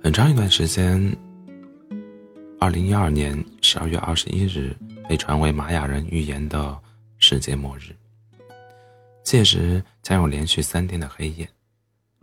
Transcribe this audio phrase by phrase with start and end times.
[0.00, 1.14] 很长一段时间，
[2.58, 4.74] 二零一二年十二月二十一日
[5.06, 6.78] 被传为玛雅人预言的
[7.18, 7.94] 世界末日。
[9.22, 11.46] 届时将有连续三天的黑夜，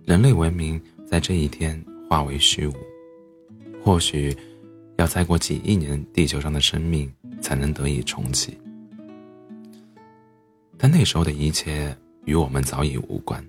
[0.04, 1.80] 人类文明在这一天
[2.10, 2.74] 化为虚无。
[3.84, 4.36] 或许
[4.98, 8.58] 要再过几亿年，地球上的生命才能得以重启。
[10.88, 13.44] 但那时候的一切与我们早已无关。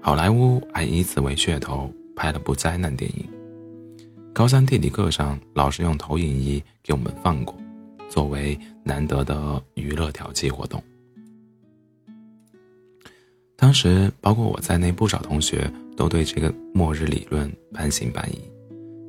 [0.00, 1.88] 好莱坞还以此为噱头。
[2.16, 3.24] 拍了部灾难电影，
[4.34, 7.56] 高三地理课上老师用投影仪给我们放过，
[8.08, 10.82] 作为难得的娱乐调剂活动。
[13.54, 18.40] 当时包括我在内，不少同学都对这个末日理论半信半疑。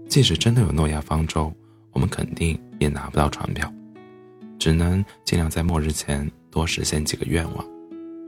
[0.08, 1.52] 即使真的有诺亚方舟，
[1.94, 3.74] 我们肯定也拿不到船票，
[4.60, 7.66] 只能尽量在末日前多实现几个愿望，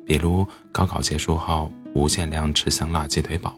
[0.06, 3.56] 比如高考结束后无限量吃香辣鸡腿堡。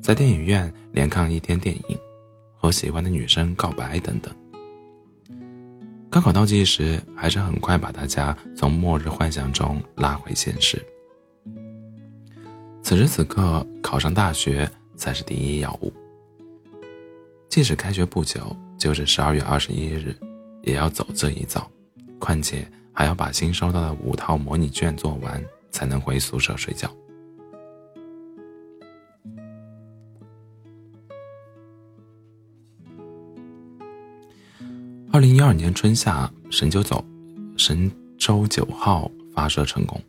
[0.00, 1.98] 在电影院连看一天电影，
[2.56, 4.34] 和喜欢的女生告白等等。
[6.10, 10.82] 高考倒计时还是很快把大家从末日幻想中拉回现实。
[12.82, 15.92] 此时此刻，考上大学才是第一要务。
[17.50, 20.16] 即使开学不久，就是十二月二十一日，
[20.62, 21.70] 也要走这一遭，
[22.18, 22.66] 况且
[22.98, 26.92] 还要把新收到的五套模拟卷做完，才能回宿舍睡觉。
[35.12, 37.04] 二零一二年春夏，神九走，
[37.56, 37.88] 神
[38.18, 40.02] 舟九号发射成功，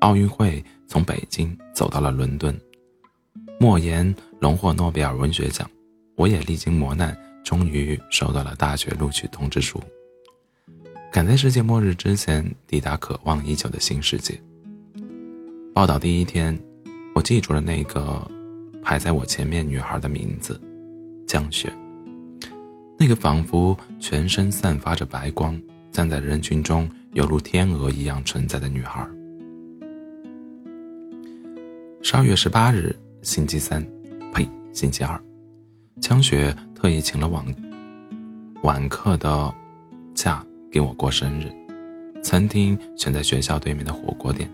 [0.00, 2.58] 奥运会从北京走到了伦敦，
[3.58, 5.70] 莫言荣获诺贝尔文学奖，
[6.16, 9.78] 我也历经磨难，终于收到了大学录取通知书，
[11.12, 14.40] 赶在世界末日之前抵达渴望已久的新世界。
[15.74, 16.56] 报道第一天，
[17.16, 18.30] 我记住了那个
[18.80, 20.60] 排在我前面女孩的名字，
[21.26, 21.72] 江雪。
[22.96, 29.04] 那个仿佛全身散发着白光，站在人群中犹如天鹅一样存在的女孩。
[32.02, 33.84] 十二月十八日，星期三，
[34.32, 35.20] 呸，星期二，
[36.00, 37.44] 江雪特意请了晚
[38.62, 39.52] 晚课的
[40.14, 41.50] 假给我过生日。
[42.22, 44.50] 餐厅选在学校对面的火锅店，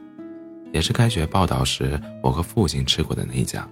[0.72, 3.68] 也是开学报道时我和父亲吃过的那一家。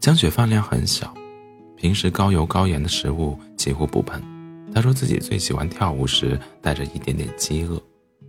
[0.00, 1.14] 江雪饭量很小。
[1.76, 4.22] 平时高油高盐的食物几乎不碰。
[4.72, 7.82] 他说自己最喜欢跳舞时带着一点点饥饿，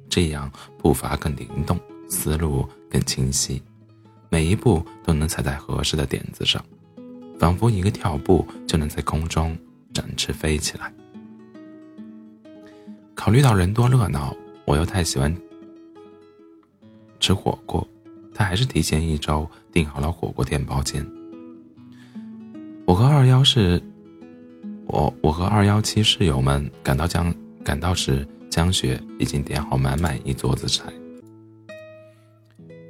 [0.09, 1.79] 这样步伐更灵动，
[2.09, 3.61] 思路更清晰，
[4.29, 6.61] 每一步都能踩在合适的点子上，
[7.39, 9.57] 仿佛一个跳步就能在空中
[9.93, 10.91] 展翅飞起来。
[13.15, 15.35] 考虑到人多热闹，我又太喜欢
[17.19, 17.87] 吃火锅，
[18.33, 21.03] 他还是提前一周订好了火锅店包间。
[22.85, 23.81] 我和二幺是，
[24.85, 27.33] 我我和二幺七室友们赶到江
[27.63, 30.83] 赶到时，江雪已经点好满满一桌子菜，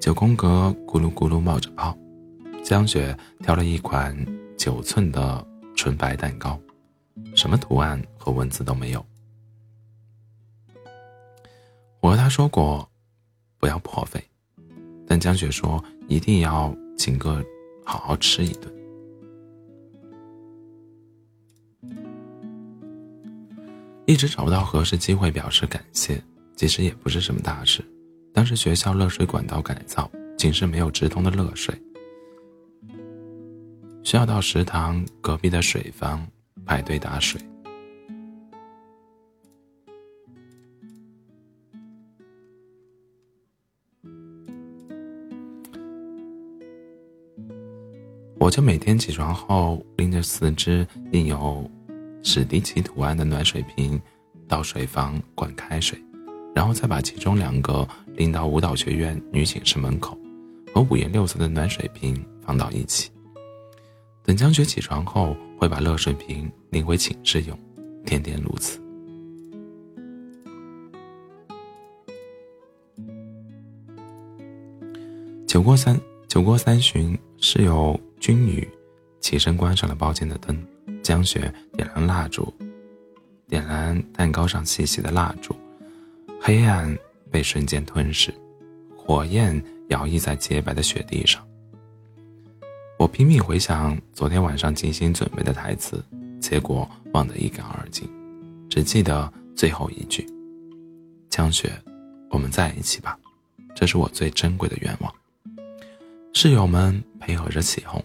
[0.02, 1.96] 九宫格咕噜咕噜冒着泡，
[2.64, 4.14] 江雪挑了一款
[4.58, 6.59] 九寸的纯白蛋糕，
[7.35, 9.06] 什么图案和文字都没有。
[12.05, 12.88] 我和他说过，
[13.57, 14.23] 不要破费，
[15.07, 17.43] 但江雪说一定要请个
[17.83, 18.71] 好好吃一顿。
[24.05, 26.23] 一直找不到合适机会表示感谢，
[26.55, 27.83] 其实也不是什么大事。
[28.31, 31.73] 当时学校热水管道改造，寝室没有直通的热水，
[34.03, 36.23] 需要到食堂隔壁的水房
[36.67, 37.41] 排队打水。
[48.38, 51.69] 我就每天起床后拎着四只印有。
[52.28, 54.01] 史迪奇图案的暖水瓶，
[54.47, 55.96] 到水房灌开水，
[56.55, 60.17] 然后再把其中两个拎到舞蹈学院女寝室门口，
[60.73, 63.11] 和五颜六色的暖水瓶放到一起。
[64.23, 67.55] 等江雪起床后，会把热水瓶拎回寝室用，
[68.08, 68.82] 天天如此。
[75.46, 75.96] 酒过三
[76.35, 78.67] 酒过三巡，室友君宇
[79.22, 80.61] 起身关上了包间的灯。
[81.02, 82.53] 江雪点燃蜡烛，
[83.47, 85.55] 点燃蛋糕上细细的蜡烛，
[86.41, 86.93] 黑暗
[87.32, 88.34] 被瞬间吞噬，
[88.97, 91.41] 火焰摇曳在洁白的雪地上。
[92.99, 96.03] 我拼命回想昨天晚上精心准备的台词，
[96.41, 98.09] 结果忘得一干二净，
[98.70, 100.28] 只记得最后一句
[101.32, 101.72] ：“江雪，
[102.29, 103.17] 我们在一起吧，
[103.73, 105.09] 这是我最珍贵的愿望。
[106.37, 108.03] 室友们配合着起哄，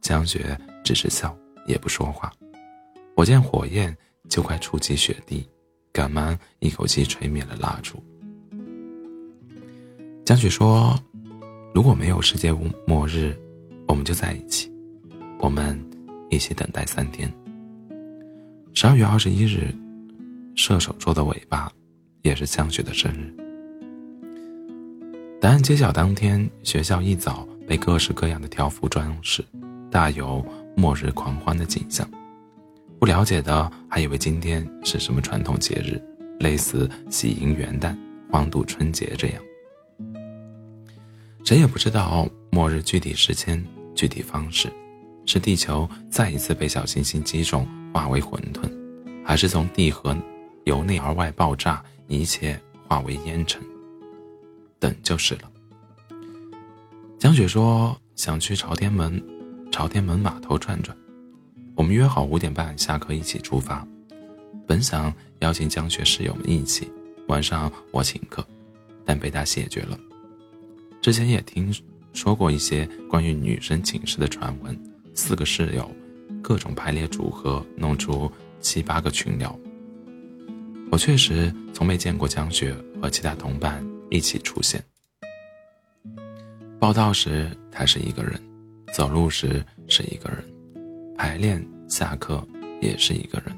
[0.00, 1.36] 江雪只是笑，
[1.66, 2.32] 也不说话。
[3.16, 3.94] 我见火焰
[4.28, 5.44] 就快触及雪地，
[5.92, 8.00] 赶忙一口气吹灭了蜡烛。
[10.24, 10.96] 江雪说
[11.74, 12.52] ：“如果没有世界
[12.86, 13.36] 末日，
[13.88, 14.72] 我们就在一起。
[15.40, 15.76] 我们
[16.30, 17.28] 一起等待三天。”
[18.74, 19.74] 十二月二十一日，
[20.54, 21.68] 射手座的尾巴，
[22.22, 23.34] 也是江雪的生日。
[25.40, 29.42] 答案揭晓当天，学校一早被各式各样的条幅装饰，
[29.90, 30.44] 大有
[30.76, 32.06] 末日狂欢的景象。
[33.00, 35.98] 不了解的还以为今天是什么传统节日，
[36.40, 37.96] 类似喜迎元旦、
[38.30, 39.42] 欢度春节这样。
[41.44, 43.64] 谁也不知道末日具体时间、
[43.94, 44.70] 具体方式，
[45.24, 48.70] 是地球再一次被小行星击中化为混沌，
[49.24, 50.14] 还是从地核
[50.64, 53.62] 由内而外爆炸，一切化为烟尘？
[54.78, 55.51] 等就是了。
[57.32, 59.18] 江雪说想去朝天门，
[59.72, 60.94] 朝天门码头转转。
[61.74, 63.88] 我们约好五点半下课一起出发，
[64.66, 66.92] 本想邀请江雪室友们一起，
[67.28, 68.46] 晚上我请客，
[69.02, 69.98] 但被他谢绝了。
[71.00, 71.74] 之前也听
[72.12, 74.78] 说过一些关于女生寝室的传闻，
[75.14, 75.90] 四个室友，
[76.42, 78.30] 各种排列组合，弄出
[78.60, 79.58] 七八个群聊。
[80.90, 84.84] 我确实从没见过江雪和其他同伴一起出现。
[86.82, 88.42] 报道时他是一个人，
[88.92, 90.44] 走路时是一个人。
[91.16, 92.44] 排练、下课
[92.80, 93.56] 也是一个人。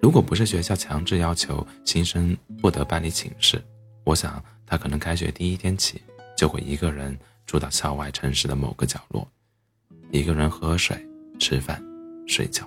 [0.00, 3.60] 如果不是学校强制要求新生不得搬离寝室，
[4.04, 6.00] 我想他可能开学第一天起
[6.36, 9.26] 就会一个人住到校外城市的某个角落，
[10.12, 10.96] 一个人喝水、
[11.40, 11.82] 吃饭、
[12.28, 12.64] 睡觉。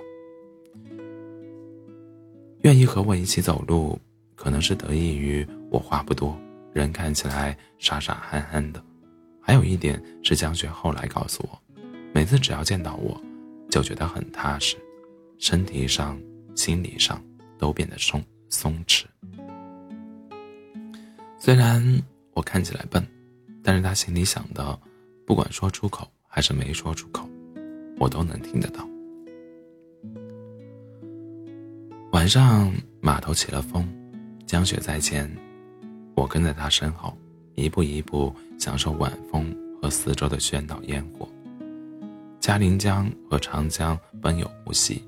[2.63, 3.97] 愿意和我一起走路，
[4.35, 6.37] 可能是得益于我话不多，
[6.73, 8.83] 人看起来傻傻憨憨的。
[9.49, 11.59] 还有一点是江雪后来告诉我，
[12.13, 13.19] 每次只要见到我。
[13.67, 14.77] 就觉得很踏实，
[15.39, 16.21] 身体上、
[16.55, 17.19] 心理上
[17.57, 19.05] 都变得松松弛。
[21.39, 21.83] 虽然
[22.33, 23.03] 我看起来笨，
[23.63, 24.79] 但是他心里想的，
[25.25, 27.27] 不管说出口还是没说出口，
[27.97, 28.87] 我都能听得到。
[32.11, 33.91] 晚上码头起了风，
[34.45, 35.27] 江雪在前，
[36.15, 37.17] 我跟在他身后，
[37.59, 41.27] 一步一步享受晚风和四周的喧闹烟火。
[42.39, 45.03] 嘉陵江和长江奔涌不息，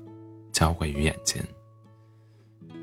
[0.52, 1.42] 交汇于眼前。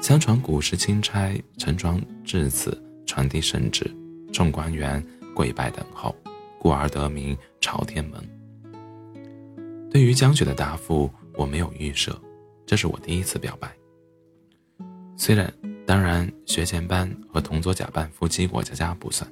[0.02, 3.86] 相传古时钦差乘船至此，传递圣旨，
[4.34, 5.06] 众官员
[5.36, 6.16] 跪拜等候，
[6.58, 8.20] 故而得名朝天门。
[9.92, 12.20] 对于江雪的答复，我没有预设，
[12.66, 13.72] 这是我第一次表白。
[15.16, 15.54] 虽然，
[15.86, 19.30] 当然，学前班和同桌假扮夫妻过家家不算。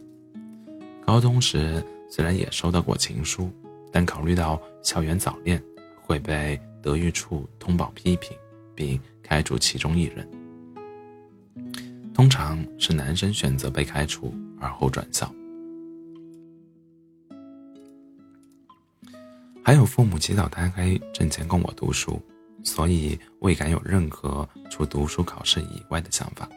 [1.08, 3.50] 高中时虽然也收到过情书。
[3.90, 5.60] 但考虑到校园早恋
[6.04, 8.38] 会被德育处通报批评，
[8.76, 10.30] 并开除其中一人，
[12.14, 15.34] 通常是男生选择被开除而后转校。
[19.64, 22.22] 还有父母起早贪黑挣钱供我读书，
[22.62, 26.48] 所以未敢有任何除读书考试以外的想法。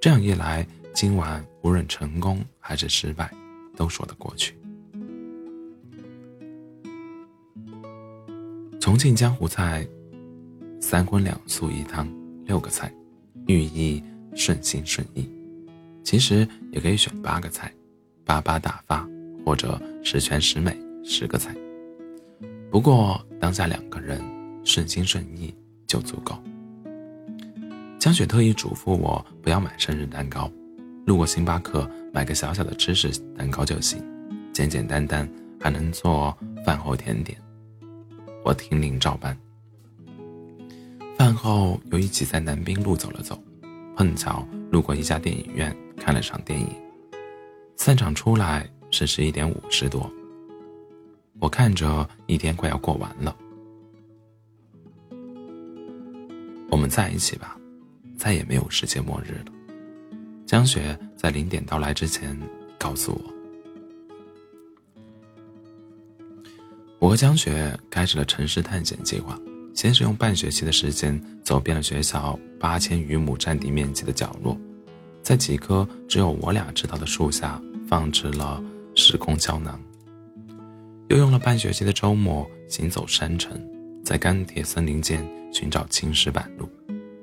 [0.00, 3.30] 这样一来，今晚无论成功还是失败，
[3.82, 4.54] 都说得过去。
[8.78, 9.84] 重庆江湖菜，
[10.80, 12.08] 三荤两素一汤，
[12.44, 12.94] 六个菜，
[13.48, 14.00] 寓意
[14.36, 15.28] 顺心顺意。
[16.04, 17.74] 其实也可以选八个菜，
[18.24, 19.04] 八八大发，
[19.44, 21.52] 或者十全十美，十个菜。
[22.70, 24.22] 不过当下两个人
[24.62, 25.52] 顺心顺意
[25.88, 26.40] 就足够。
[27.98, 30.48] 江雪特意嘱咐我不要买生日蛋糕，
[31.04, 34.02] 路过星巴克买个小小的芝士蛋糕就行，
[34.52, 35.28] 简简单单，
[35.58, 37.38] 还能做饭后甜点。
[38.44, 39.36] 我听令照办。
[41.16, 43.42] 饭后又一起在南滨路走了走，
[43.96, 46.68] 碰巧路过一家电影院看了场电影。
[47.76, 50.10] 散场出来是十一点五十多。
[51.40, 53.34] 我看着一天快要过完了。
[56.70, 57.56] 我们在一起吧，
[58.16, 59.52] 再也没有世界末日了。
[60.52, 62.38] 江雪在零点到来之前
[62.78, 63.32] 告诉我。
[66.98, 69.40] 我和江雪开始了城市探险计划，
[69.74, 74.54] 先是用半学期的时间走遍了学校八千余亩占地面积的角落，
[75.22, 78.62] 在几棵只有我俩知道的树下放置了
[78.94, 79.80] 时空胶囊。
[81.08, 83.58] 又用了半学期的周末行走山城，
[84.04, 86.68] 在钢铁森林间寻找青石板路，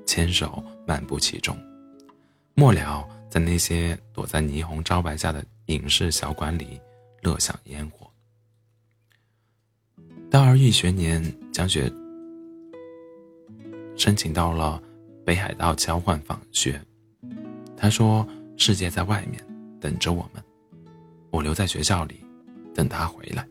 [0.04, 1.56] 牵手漫步其中。
[2.54, 6.80] 末了，在那些躲在霓虹招牌下的影视小馆里
[7.22, 8.10] 乐享烟火。
[10.28, 11.22] 大二一学年，
[11.52, 11.90] 江雪
[13.96, 14.82] 申请到了
[15.24, 16.80] 北海道交换访学。
[17.76, 18.26] 他说
[18.58, 19.40] ：“世界在外面
[19.80, 20.42] 等着我们，
[21.30, 22.20] 我留在学校里
[22.74, 23.46] 等他回来。”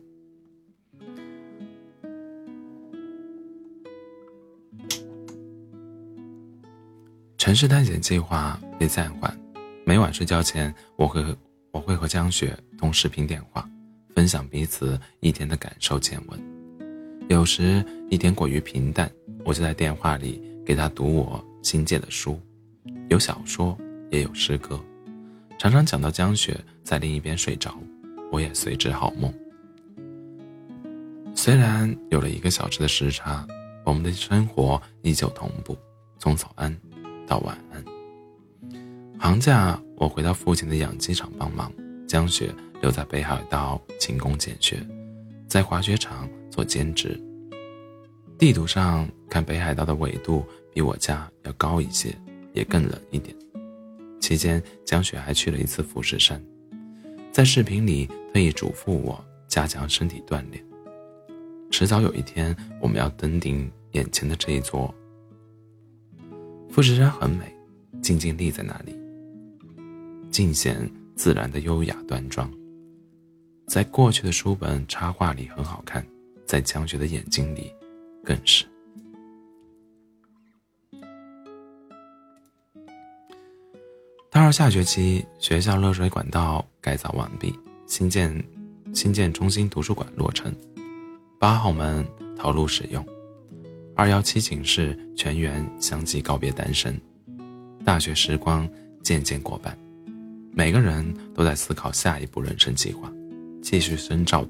[7.38, 9.39] 城市探险计划被暂缓。
[9.90, 11.20] 每晚睡觉前，我会
[11.72, 13.68] 我会和江雪通视频电话，
[14.14, 16.40] 分享彼此一天的感受见闻。
[17.28, 19.10] 有时一天过于平淡，
[19.44, 22.40] 我就在电话里给她读我新借的书，
[23.08, 23.76] 有小说
[24.12, 24.80] 也有诗歌。
[25.58, 27.76] 常常讲到江雪在另一边睡着，
[28.30, 29.34] 我也随之好梦。
[31.34, 33.44] 虽然有了一个小时的时差，
[33.84, 35.76] 我们的生活依旧同步，
[36.16, 36.72] 从早安。
[37.26, 37.84] 到晚安。
[39.22, 41.70] 寒假我回到父亲的养鸡场帮忙，
[42.08, 42.50] 江雪
[42.80, 44.82] 留在北海道勤工俭学，
[45.46, 47.20] 在滑雪场做兼职。
[48.38, 52.16] 地图上看北海道的纬度比我家要高一些，
[52.54, 53.36] 也更冷一点。
[54.22, 56.42] 期间江雪还去了一次富士山，
[57.30, 60.64] 在视频里特意嘱咐我加强身体锻炼。
[61.70, 64.92] 迟早有一天，我们要登顶眼前的这一座。
[66.70, 67.54] 富士山很美，
[68.00, 68.98] 静静立在那里，
[70.30, 72.50] 尽显自然的优雅端庄。
[73.66, 76.04] 在过去的书本插画里很好看，
[76.46, 77.72] 在江雪的眼睛里，
[78.24, 78.64] 更是。
[84.30, 87.56] 大二下学期，学校热水管道改造完毕，
[87.86, 88.32] 新建
[88.94, 90.54] 新建中心图书馆落成，
[91.38, 92.06] 八号门
[92.36, 93.04] 投入使用。
[93.96, 96.98] 二幺七寝室全员相继告别单身，
[97.84, 98.68] 大学时光
[99.02, 99.76] 渐渐过半，
[100.52, 103.10] 每个人都在思考下一步人生计划：
[103.62, 104.46] 继续深造、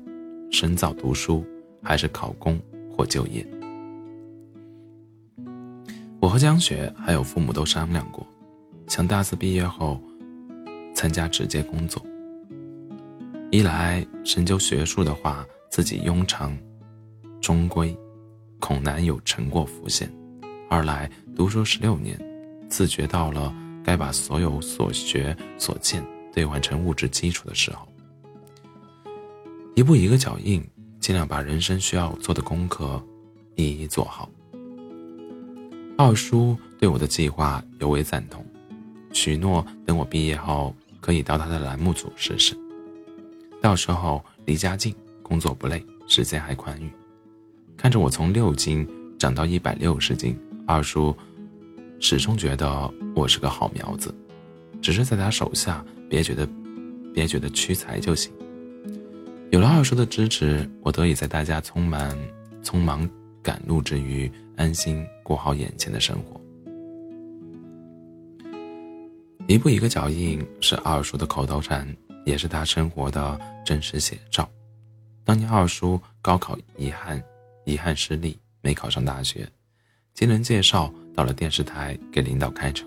[0.50, 1.45] 深造读书，
[1.83, 3.47] 还是考公或就业？
[6.21, 8.26] 我和江雪还有父母都商量过，
[8.88, 10.00] 想大四毕业后
[10.95, 12.02] 参加直接工作。
[13.50, 16.57] 一来深究学术的话，自己庸常、
[17.40, 17.97] 终归。
[18.59, 20.12] 恐难有成果浮现，
[20.69, 22.21] 二来读书十六年，
[22.69, 23.54] 自觉到了
[23.90, 27.88] 该把所有所学所见兑换成物质基础的时候。
[29.75, 30.64] 一步一个脚印，
[31.00, 33.04] 尽量把人生需要做的功课
[33.56, 34.28] 一一做好。
[35.99, 38.47] 二叔对我的计划尤为赞同，
[39.12, 42.56] 许诺等我毕业后可以到他的栏目组试试。
[43.61, 46.88] 到时候离家近，工作不累，时间还宽裕。
[47.76, 48.87] 看着我从六斤
[49.18, 51.12] 长到一百六十斤，二叔
[52.00, 54.12] 始终觉得我是个好苗子，
[54.80, 56.49] 只是在他手下别觉得
[57.14, 58.33] 别觉得屈才就行。
[59.50, 62.16] 有了二叔的支持，我得以在大家匆忙
[62.62, 63.09] 匆忙
[63.42, 66.40] 赶路之余，安心过好眼前的生活。
[69.47, 71.87] 一步一个脚印是二叔的口头禅，
[72.25, 74.49] 也是他生活的真实写照。
[75.25, 77.23] 当年二叔高考遗憾。
[77.66, 79.47] 遗憾失利，没考上大学。
[80.14, 82.87] 经人介绍，到了电视台给领导开车。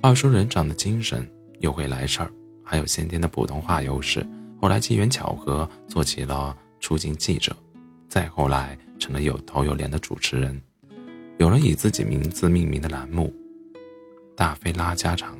[0.00, 2.30] 二叔人长得精神，又会来事儿，
[2.64, 4.26] 还有先天的普通话优势。
[4.60, 7.54] 后来机缘巧合，做起了出镜记者，
[8.08, 10.60] 再后来成了有头有脸的主持人，
[11.38, 13.32] 有了以自己名字命名的栏目
[14.34, 15.36] 《大飞拉家常》。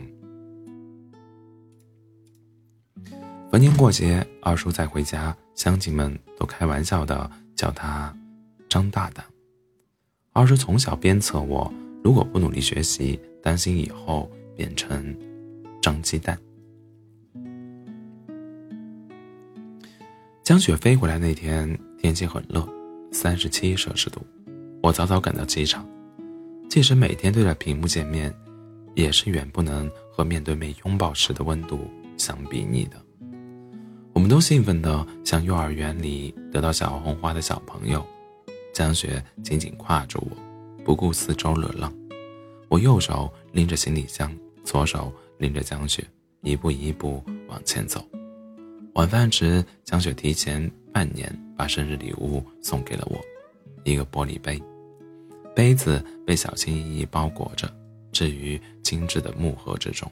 [3.51, 7.31] 逢年过节，二叔再回家，乡亲们都开玩笑的。
[7.61, 8.17] 叫他
[8.71, 9.23] 张大胆。
[10.33, 11.73] 二叔从小鞭策我，
[12.05, 15.17] 如果不努力学习，担心以后变成
[15.83, 16.39] 张鸡蛋。
[20.45, 22.67] 江雪飞回来那天，天气很热，
[23.11, 24.21] 三十七摄氏度。
[24.81, 25.85] 我早早赶到机场，
[26.69, 28.33] 即使每天对着屏幕见面，
[28.95, 32.97] 也是远不能和面对面拥抱时的温度相比拟的。
[34.13, 38.07] 我们都兴奋的像幼儿园里得到小红花的小朋友，
[38.81, 40.35] 江雪紧紧挎着我，
[40.83, 41.93] 不顾四周热浪。
[42.71, 44.35] 我右手拎着行李箱，
[44.65, 46.03] 左手拎着江雪，
[46.41, 48.03] 一步一步往前走。
[48.95, 53.21] 晚饭时，江雪提前半年把生日礼物送给了我，
[53.85, 54.59] 一个玻璃杯，
[55.55, 57.71] 杯子被小心翼翼包裹着，
[58.11, 60.11] 置于精致的木盒之中。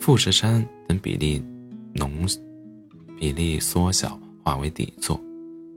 [0.00, 1.44] 富士山等比例
[1.92, 2.26] 浓。
[3.18, 5.20] 比例缩小，化为底座。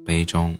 [0.05, 0.58] 杯中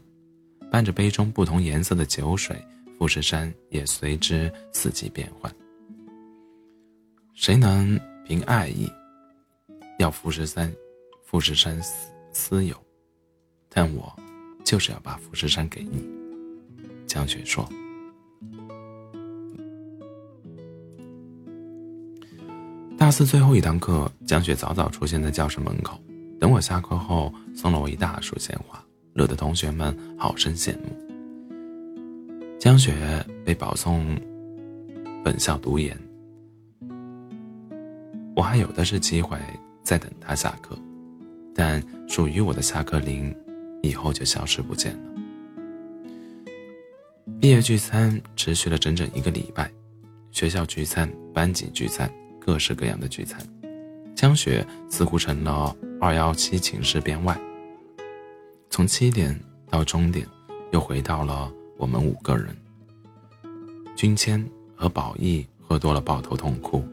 [0.72, 2.56] 伴着杯中不同颜色的酒水，
[2.98, 5.54] 富士山也随之四季变换。
[7.34, 8.92] 谁能凭爱意
[10.00, 10.74] 要富士山，
[11.26, 12.76] 富士山私私有？
[13.70, 14.14] 但我
[14.64, 16.08] 就是要把富士山给你。”
[17.08, 17.68] 江雪说。
[22.98, 26.00] 大四最后一堂课，江雪早早出现在教室门口，
[26.40, 28.85] 等我下课后，送了我一大束鲜花，
[29.16, 30.94] 惹得同学们好生羡慕。
[32.60, 32.94] 江雪
[33.46, 34.06] 被保送
[35.24, 35.98] 本校读研，
[38.36, 39.38] 我还有的是机会
[39.82, 40.78] 在等她下课，
[41.56, 43.34] 但属于我的下课铃
[43.82, 45.00] 以后就消失不见了。
[47.40, 49.72] 毕业聚餐持续了整整一个礼拜，
[50.32, 52.12] 学校聚餐、班级聚餐。
[52.38, 53.42] 各式各样的聚餐，
[54.14, 57.36] 江雪似乎成了二幺七寝室编外。
[58.76, 59.40] 从七点
[59.70, 60.28] 到终点，
[60.74, 62.54] 又回到了我们五个人。
[63.96, 66.84] 君谦和宝义喝多了，抱头痛哭，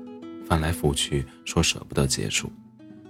[0.46, 2.48] 翻来覆去说舍不得结束，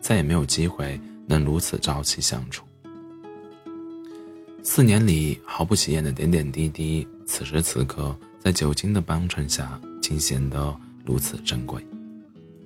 [0.00, 2.64] 再也没有机会能如此朝夕相处。
[4.62, 10.74] 四年里毫不起眼的点点滴滴，此时此刻在酒精的帮衬下，竟显得
[11.04, 11.86] 如此珍贵。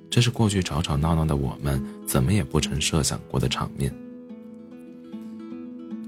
[0.09, 3.93] 这是过去吵吵闹闹的我们怎么也不曾设想过的场面。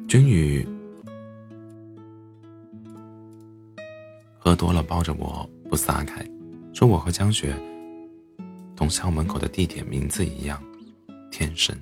[0.09, 0.67] 君宇
[4.39, 6.27] 喝多了，抱着我不撒开，
[6.73, 7.55] 说我和江雪
[8.75, 10.63] 同校门口的地铁名字一样，
[11.31, 11.79] 天生。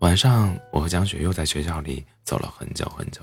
[0.00, 3.22] 晚上，我和江雪又在学校里走了很久很久。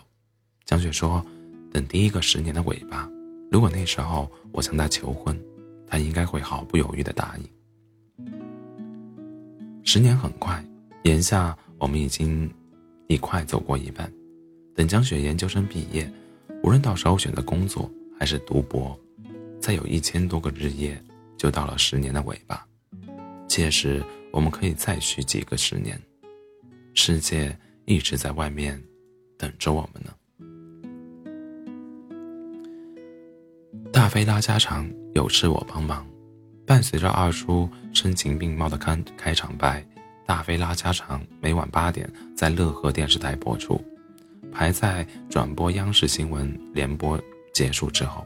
[0.66, 1.24] 江雪说
[1.72, 3.08] ：“等第一个十年的尾巴。”
[3.52, 5.40] 如果那时候我向他求婚，
[5.86, 7.48] 他应该会毫不犹豫的答应。
[9.84, 10.66] 十年很快，
[11.05, 12.51] 眼下我们已经
[13.07, 14.12] 一快走过一半。
[14.75, 16.12] 等江雪研究生毕业，
[16.63, 19.00] 无论到时候选择工作还是读博，
[19.59, 21.00] 再有一千多个日夜，
[21.38, 22.65] 就到了十年的尾巴。
[23.48, 26.01] 届时我们可以再续几个十年，
[26.96, 28.81] 世界一直在外面
[29.37, 30.11] 等着我们呢。
[33.94, 36.03] 大飞拉家常，有事我帮忙。
[36.65, 39.79] 伴随着二叔声情并茂的开开场白，
[40.25, 43.79] 《大飞拉家常》每晚八点在乐和电视台播出，
[44.51, 47.20] 排在转播央视新闻联播
[47.53, 48.25] 结束之后。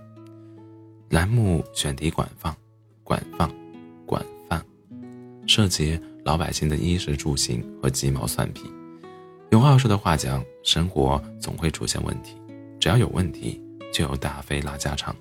[1.10, 2.56] 栏目选题广泛，
[3.04, 3.50] 广泛，
[4.06, 4.64] 广泛，
[5.46, 8.72] 涉及老百姓的衣食住行和鸡毛蒜皮。
[9.52, 12.38] 用二叔的话讲，生活总会出现问题，
[12.80, 15.14] 只要有问题，就有大飞拉家常。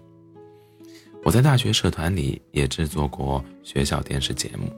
[1.25, 4.73] 我在大学社团里也制作过学校电视节目。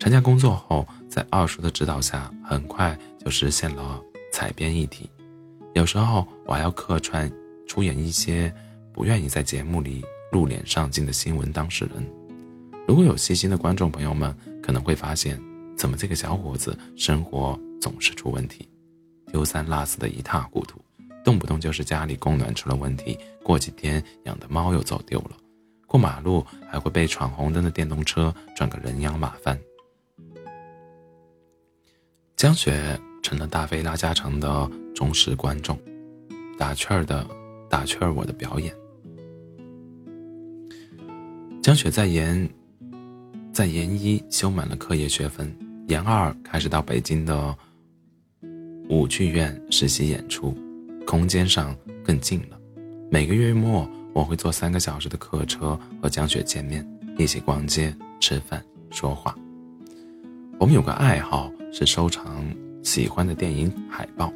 [0.00, 5.10] 参加工作后，在二叔的指导下，很快就实现了采编一体。
[5.74, 7.30] 有时候我还要客串
[7.68, 8.52] 出演一些
[8.94, 12.10] 不愿意在节目里露脸上镜的新闻当事人。
[12.88, 15.38] 如果有细心的观众朋友们，可能会发现，
[15.76, 18.66] 怎么这个小伙子生活总是出问题，
[19.30, 20.80] 丢三落四的一塌糊涂，
[21.22, 25.32] 动不动就是家里供暖出了问题，过几天养的猫又走丢了。
[25.86, 29.60] 过马路还会被闯红灯的电动车撞个人仰马翻。
[32.40, 35.78] 江雪成了大飞拉家常的忠实观众，
[36.56, 37.22] 打趣儿的
[37.68, 38.74] 打趣儿我的表演。
[41.62, 42.48] 江雪在研
[43.52, 45.54] 在研一修满了课业学分，
[45.88, 47.54] 研二开始到北京的
[48.88, 50.56] 舞剧院实习演出，
[51.06, 52.58] 空间上更近了，
[53.10, 53.86] 每个月末。
[54.14, 59.36] 我会坐三个小时的客车和江雪见面，一起逛街、吃饭、说话。
[60.58, 62.44] 我们有个爱好是收藏
[62.82, 64.32] 喜欢的电影海报，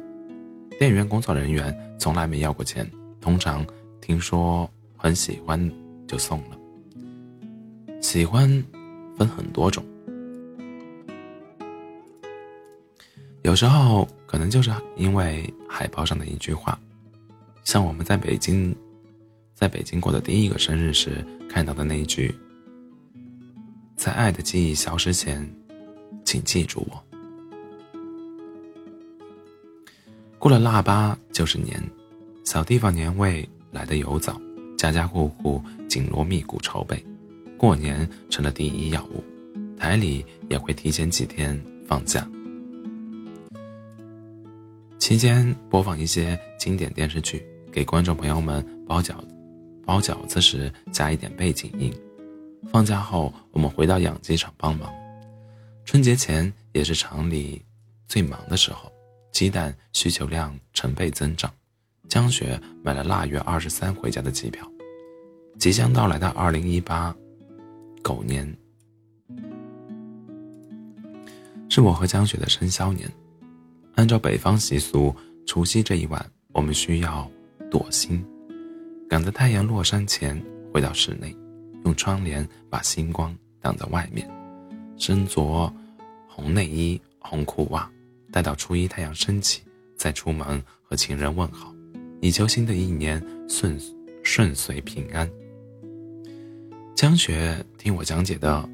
[0.79, 3.65] 电影院工作人员从来没要过钱，通常
[4.01, 5.71] 听说很喜欢
[6.07, 6.57] 就送了。
[8.01, 8.49] 喜欢
[9.17, 9.83] 分很多种，
[13.43, 16.79] 有时候可能就是因为海报上的一句话，
[17.63, 18.75] 像我们在北京。
[19.57, 22.35] 在北京过的第一个生日时看到的那一句
[23.95, 25.49] ：“在爱的记忆消失前，
[26.25, 27.01] 请记住我。”
[30.45, 31.83] 过了腊八就是年，
[32.43, 34.39] 小地方年味来得尤早，
[34.77, 37.03] 家家户户紧锣密鼓筹备，
[37.57, 39.23] 过年成了第一要务。
[39.75, 42.29] 台里也会提前几天放假，
[44.99, 49.27] 期间播放一些经典电视剧，给观众朋友们包饺子。
[49.83, 51.91] 包饺子时加一点背景音。
[52.71, 54.93] 放假后，我们回到养鸡场帮忙。
[55.85, 57.59] 春节前也是厂里
[58.07, 58.91] 最忙的时候，
[59.35, 61.51] 鸡蛋需求量成倍增长。
[62.07, 64.65] 江雪买了腊月二十三回家的机票。
[65.59, 67.13] 即将到来的二零一八
[68.01, 68.47] 狗年，
[71.67, 73.11] 是我和江雪的生肖年。
[73.95, 75.13] 按照北方习俗，
[75.45, 77.29] 除夕这一晚，我们需要
[77.69, 78.25] 躲星，
[79.09, 80.41] 赶在太阳落山前
[80.73, 81.35] 回到室内，
[81.83, 84.29] 用窗帘把星光挡在外面，
[84.95, 85.73] 身着
[86.25, 87.91] 红内衣、红裤袜，
[88.35, 89.61] 待到初一太阳升起，
[89.95, 91.73] 再出门和情人问好，
[92.19, 93.79] 以求新的一年顺
[94.23, 95.25] 顺遂平安。
[96.93, 98.69] 江雪听我讲解的，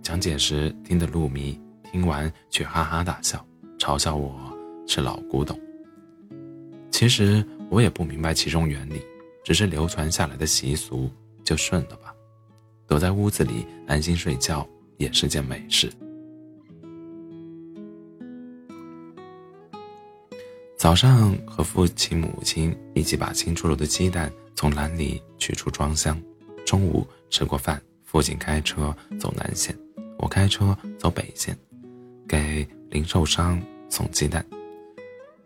[0.00, 3.46] 讲解时听得入迷，听完却哈哈大笑，
[3.78, 4.34] 嘲笑我。
[4.86, 5.60] 是老古董。
[6.90, 9.02] 其实我也不明白其中原理，
[9.44, 11.10] 只是流传下来的习俗，
[11.44, 12.14] 就顺了吧。
[12.86, 15.92] 躲在屋子里安心睡觉也是件美事。
[20.82, 26.20] 早上和父亲、母亲一起把新出炉的鸡蛋从篮里取出装箱。
[26.66, 29.78] 中午吃过饭，父亲开车走南线，
[30.18, 31.56] 我开车走北线，
[32.26, 34.44] 给零售商送鸡蛋。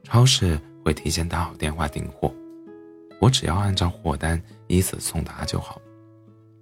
[0.05, 2.33] 超市会提前打好电话订货，
[3.20, 5.79] 我只要按照货单依次送达就好。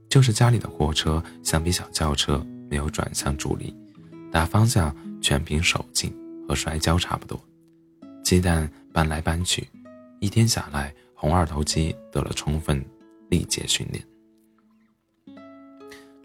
[0.08, 3.72] 就是家里的货车，相比小轿车没有转向助力，
[4.32, 6.12] 打方向全凭手劲
[6.48, 7.40] 和摔跤差不多。
[8.34, 9.64] 鸡蛋搬来搬去，
[10.18, 12.84] 一天下来，红二头肌得了充分
[13.28, 14.04] 力竭训练，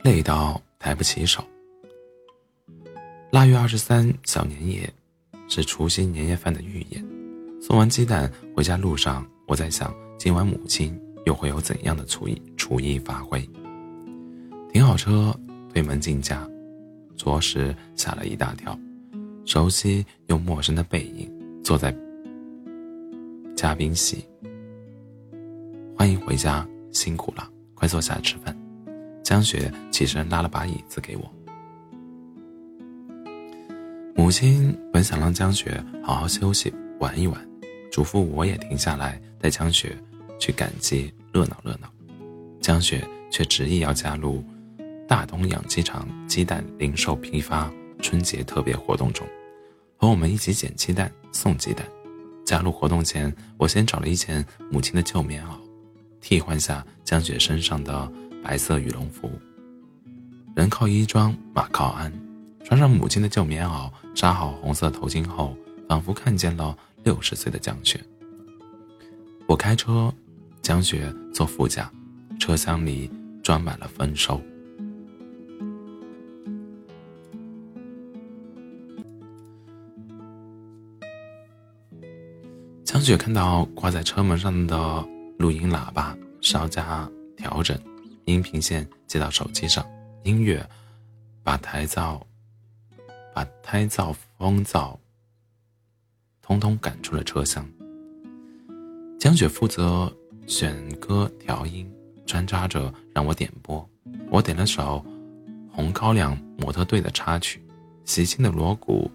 [0.04, 1.45] 累到抬不起手。
[3.30, 4.91] 腊月二十三小年夜。
[5.52, 7.04] 是除夕年夜饭的预演。
[7.60, 10.95] 送完鸡蛋回家路上，我在想今晚母亲
[11.26, 13.41] 又会有怎样的厨艺厨艺发挥。
[14.72, 15.36] 停好车，
[15.74, 16.48] 推门进家，
[17.17, 18.80] 着实吓了一大跳。
[19.43, 21.28] 熟悉又陌生的背影，
[21.63, 21.95] 坐在
[23.56, 24.26] 嘉宾席。
[25.95, 28.56] 欢迎回家，辛苦了，快坐下吃饭。
[29.24, 31.32] 江雪起身拉了把椅子给我。
[34.15, 37.48] 母亲本想让江雪好好休息玩一玩，
[37.91, 39.95] 嘱咐我也停下来带江雪
[40.39, 41.91] 去赶集热闹热闹。
[42.60, 44.43] 江雪却执意要加入
[45.08, 49.28] 大东养鸡场鸡蛋零售批发春节特别活动中，
[49.99, 51.85] 和我们一起捡鸡蛋送鸡蛋。
[52.45, 55.49] 加入活动前，我先找了一件母亲的旧棉袄，
[56.21, 58.09] 替换下江雪身上的
[58.41, 59.29] 白色羽绒服。
[60.55, 62.12] 人靠衣装，马靠鞍。
[62.63, 65.55] 穿上母亲的旧棉袄，扎好红色头巾后，
[65.88, 67.99] 仿佛看见了六十岁的江雪。
[69.47, 70.13] 我开车，
[70.62, 71.91] 江雪坐副驾，
[72.39, 73.12] 车厢里
[73.43, 74.41] 装满了丰收。
[82.91, 87.80] 江雪看到挂在车门上的录音喇叭，稍加调整，
[88.25, 89.86] 音频线接到手机上，
[90.23, 90.67] 音乐
[91.43, 92.19] 把胎噪。
[93.32, 94.97] 把胎噪、风噪
[96.41, 97.63] 通通赶出了车厢。
[99.19, 100.12] 江雪负责
[100.47, 101.88] 选歌调音，
[102.25, 103.88] 穿插着让我点播。
[104.32, 105.06] 我点了首
[105.75, 107.62] 《红高粱模特队》的插曲，
[108.04, 109.12] 喜庆的锣鼓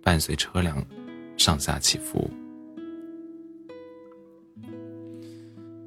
[0.00, 0.80] 伴随车辆
[1.36, 2.30] 上下起伏。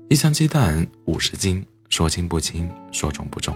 [0.10, 3.56] 一箱鸡蛋五十斤，说轻不轻，说重不重。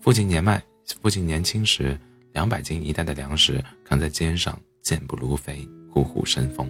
[0.00, 0.62] 父亲年迈，
[1.02, 1.98] 父亲年轻时。
[2.34, 6.68] 两百斤一袋的粮食扛在肩上，健步如飞，虎虎生风。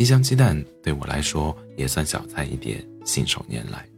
[0.00, 3.88] 一箱鸡蛋对我来说也算小菜一碟，信手拈来。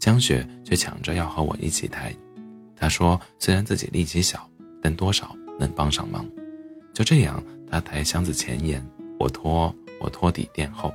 [0.00, 2.12] 江雪却抢着要和我一起抬。
[2.74, 4.50] 她说：“虽然自己力气小，
[4.82, 6.28] 但多少能帮上忙。”
[6.92, 7.40] 就这样，
[7.72, 8.86] 他抬箱子前沿，
[9.18, 10.92] 我拖我拖底垫后，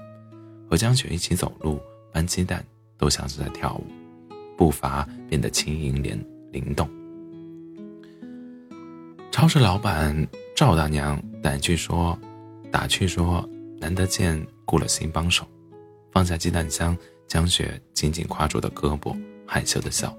[0.70, 1.82] 和江雪一起走路、
[2.14, 2.64] 搬鸡蛋，
[3.00, 3.84] 都像是在跳舞，
[4.56, 6.88] 步伐变得轻盈灵灵动。
[9.32, 12.16] 超市老板赵大娘打趣说
[12.72, 13.44] ：“打趣说，
[13.80, 15.48] 难得见雇了新帮手。”
[16.14, 16.96] 放下鸡蛋箱，
[17.28, 20.16] 江雪紧紧挎住的胳膊，害羞的笑。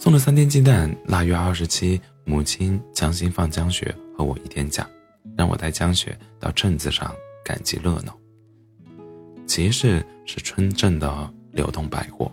[0.00, 4.88] 送了三天鸡蛋，腊月二十七，母亲强行放江雪和我一天假，
[5.36, 8.18] 让我带江雪到镇子上赶集热闹。
[9.46, 12.32] 集市是村镇的流动百货，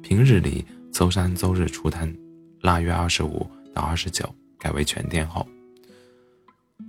[0.00, 2.16] 平日里周三周日出摊。
[2.60, 3.44] 腊月二十五
[3.74, 5.44] 到二十九改为全天候。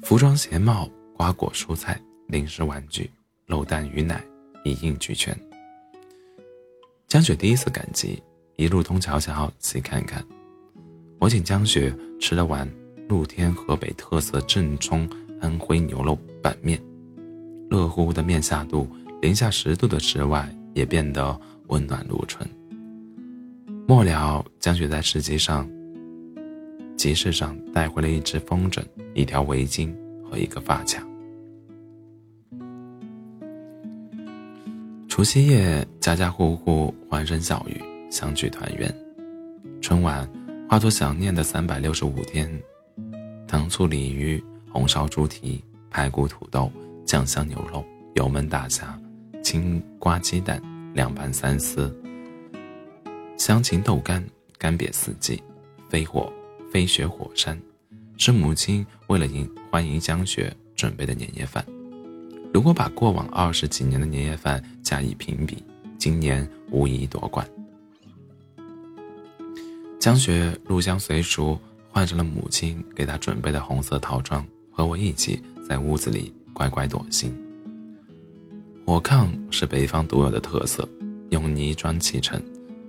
[0.03, 3.09] 服装、鞋帽、瓜果、蔬菜、零食、玩具、
[3.47, 4.23] 肉蛋、鱼奶
[4.63, 5.35] 一应俱全。
[7.07, 8.21] 江雪第一次赶集，
[8.57, 10.25] 一路东瞧瞧，西看看。
[11.19, 12.67] 我请江雪吃了碗
[13.07, 15.07] 露天河北特色正宗
[15.39, 16.81] 安徽牛肉板面，
[17.69, 18.87] 热乎乎的面下肚，
[19.21, 22.49] 零下十度的室外也变得温暖如春。
[23.87, 25.69] 末了，江雪在市集上、
[26.97, 29.93] 集市上带回了一只风筝、一条围巾
[30.27, 31.05] 和一个发卡。
[35.07, 38.93] 除夕夜，家家户户欢声笑语，相聚团圆。
[39.81, 40.29] 春晚
[40.69, 42.49] 化作想念的三百六十五天，
[43.47, 46.71] 糖醋鲤鱼、红烧猪蹄、排骨土豆、
[47.05, 48.99] 酱香牛肉、油焖大虾、
[49.43, 50.61] 青瓜鸡蛋、
[50.93, 51.95] 凉拌三丝、
[53.37, 54.25] 香芹豆干、
[54.57, 55.41] 干瘪四季、
[55.89, 56.31] 飞火
[56.71, 57.57] 飞雪火山，
[58.17, 61.65] 是母亲为了迎欢迎江雪准备的年夜饭。
[62.53, 65.63] 如果把过往二十几年的年夜饭加以评比，
[65.97, 67.47] 今年无疑夺冠。
[69.99, 71.57] 江雪入乡随俗，
[71.89, 77.35] 换上了母亲给她准备的红色套装，和我一起在屋子里乖乖躲心。
[78.85, 80.87] 火炕是北方独有的特色，
[81.31, 82.41] 用泥砖砌成，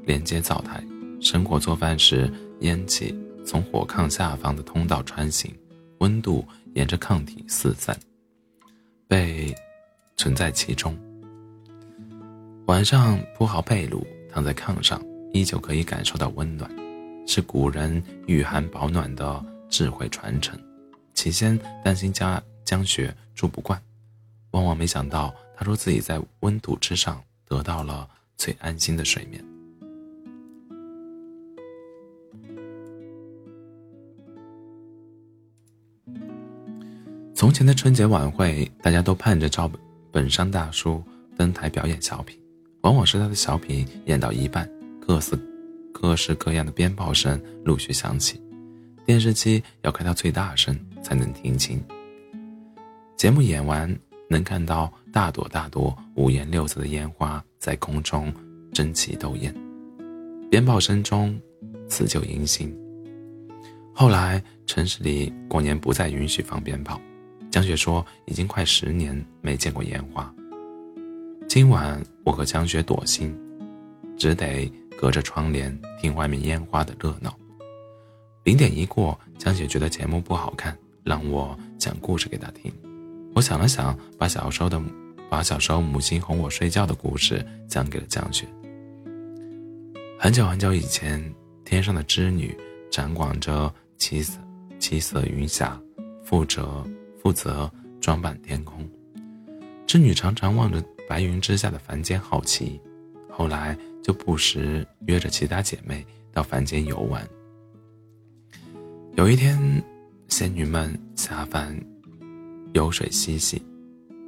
[0.05, 0.85] 连接灶台。
[1.21, 3.12] 生火做饭时，烟气
[3.44, 5.53] 从火炕下方的通道穿行，
[5.99, 7.99] 温度沿着炕体四散。
[9.09, 9.53] 被
[10.16, 10.97] 存在其中。
[12.66, 16.71] 晚上铺好被褥，躺在炕上，依旧可以感受到温暖，
[17.31, 20.59] 是古人御寒保暖的智慧传承。
[21.12, 23.79] 起先担心家江雪住不惯，
[24.53, 29.45] 万万没想到，他说自己在温度之上得到了最安心的睡眠。
[37.35, 39.71] 从前的春节晚会，大家都盼着赵
[40.11, 41.05] 本山大叔
[41.37, 42.41] 登台表演小品，
[42.81, 44.67] 往往是他的小品演到一半，
[44.99, 45.38] 各自
[46.01, 48.41] 各式各样的鞭炮声陆续响起，
[49.05, 51.83] 电视机要开到最大声才能听清。
[53.17, 53.93] 节目演完，
[54.31, 58.33] 能看到大朵大朵五颜六色的烟花在空中
[58.73, 59.53] 争奇斗艳，
[60.49, 61.37] 鞭炮声中
[61.89, 62.73] 辞旧迎新。
[63.93, 67.01] 后来城市里过年不再允许放鞭炮。
[67.51, 70.33] 江雪说：“已经快十年没见过烟花。
[71.49, 73.37] 今晚我和江雪躲心，
[74.17, 77.33] 只得隔着窗帘听外面烟花的热闹。
[78.43, 82.73] 零点一过，江雪觉得节目不好看，让我讲故事给她听。
[83.35, 84.83] 我想了想，把小时候的
[85.31, 88.45] 把小时候母亲哄我睡觉的故事讲给了江雪。
[90.19, 91.23] 很久很久以前，
[91.65, 92.57] 天上的织女
[92.91, 94.41] 掌管着七色
[94.81, 95.81] 七色云霞，
[96.25, 96.85] 负责。”
[97.21, 98.89] 负责装扮天空，
[99.87, 102.81] 织女常常望着白云之下的凡间好奇，
[103.38, 107.24] 后来就不时约着其他姐妹到凡间游玩。
[109.14, 109.57] 有一天，
[110.27, 111.81] 仙女们下凡
[112.74, 113.62] 游水嬉戏，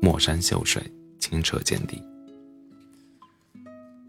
[0.01, 0.81] 墨山秀水，
[1.19, 2.01] 清澈见底。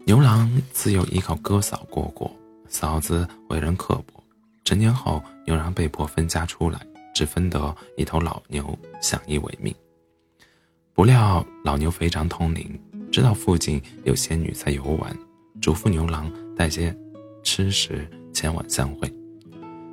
[0.06, 2.30] 牛郎自幼依靠哥嫂过活，
[2.68, 4.22] 嫂子为人刻薄，
[4.62, 6.80] 成年后牛郎被迫分家出来。
[7.12, 9.74] 只分得一头老牛，相依为命。
[10.94, 12.80] 不料老牛非常通灵，
[13.12, 15.14] 知道附近有仙女在游玩，
[15.60, 16.96] 嘱咐牛郎带些
[17.42, 19.12] 吃食前往相会。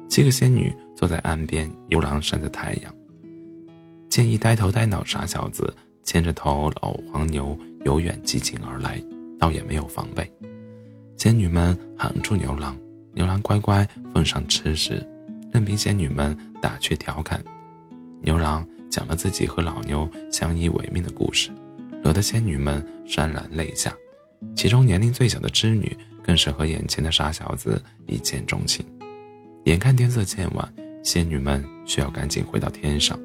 [0.08, 2.96] 七个仙女坐在岸边，牛郎晒着太阳，
[4.08, 9.04] 见一呆头呆脑傻小子牵着头老黄牛由远及近而来，
[9.38, 10.32] 倒也没有防备。
[11.18, 12.74] 仙女们喊住牛郎，
[13.14, 15.06] 牛郎乖乖奉上吃食。
[15.52, 17.44] 任凭仙女们打趣调侃，
[18.22, 21.50] 牛郎讲了自己和老牛相依为命的故事，
[22.04, 23.96] 惹得仙女们潸然泪下。
[24.56, 28.86] 其中年龄最小的织女更是和眼前的傻小子一见钟情。
[29.66, 33.20] 眼看天色渐晚，仙女们需要赶紧回到天上，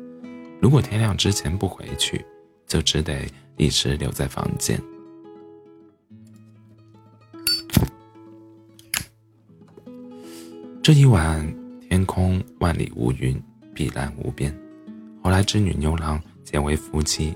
[0.60, 2.24] 如果天亮之前不回去，
[2.66, 4.80] 就只得一直留在房间。
[10.82, 11.64] 这一晚。
[11.90, 13.40] 天空万里无云，
[13.72, 14.52] 碧蓝无边。
[15.22, 17.32] 后来织女牛郎结为夫妻，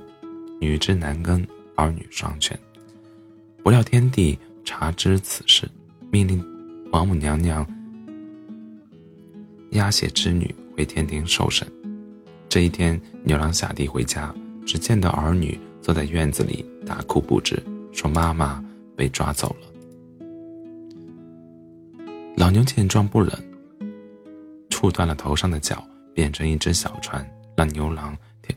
[0.61, 2.59] 女织男耕，儿女双全。
[3.62, 5.68] 不料天帝察知此事，
[6.11, 6.44] 命令
[6.90, 7.66] 王母娘娘
[9.71, 11.66] 押解织女回天庭受审。
[12.49, 14.35] 这一天，牛郎下地回家，
[14.66, 18.64] 只见到儿女坐在院子里大哭不止，说妈妈
[18.97, 19.66] 被抓走了。
[22.37, 23.31] 老牛见状不忍。
[24.71, 28.55] 触断了头上的角，变成一只小船，让牛郎挑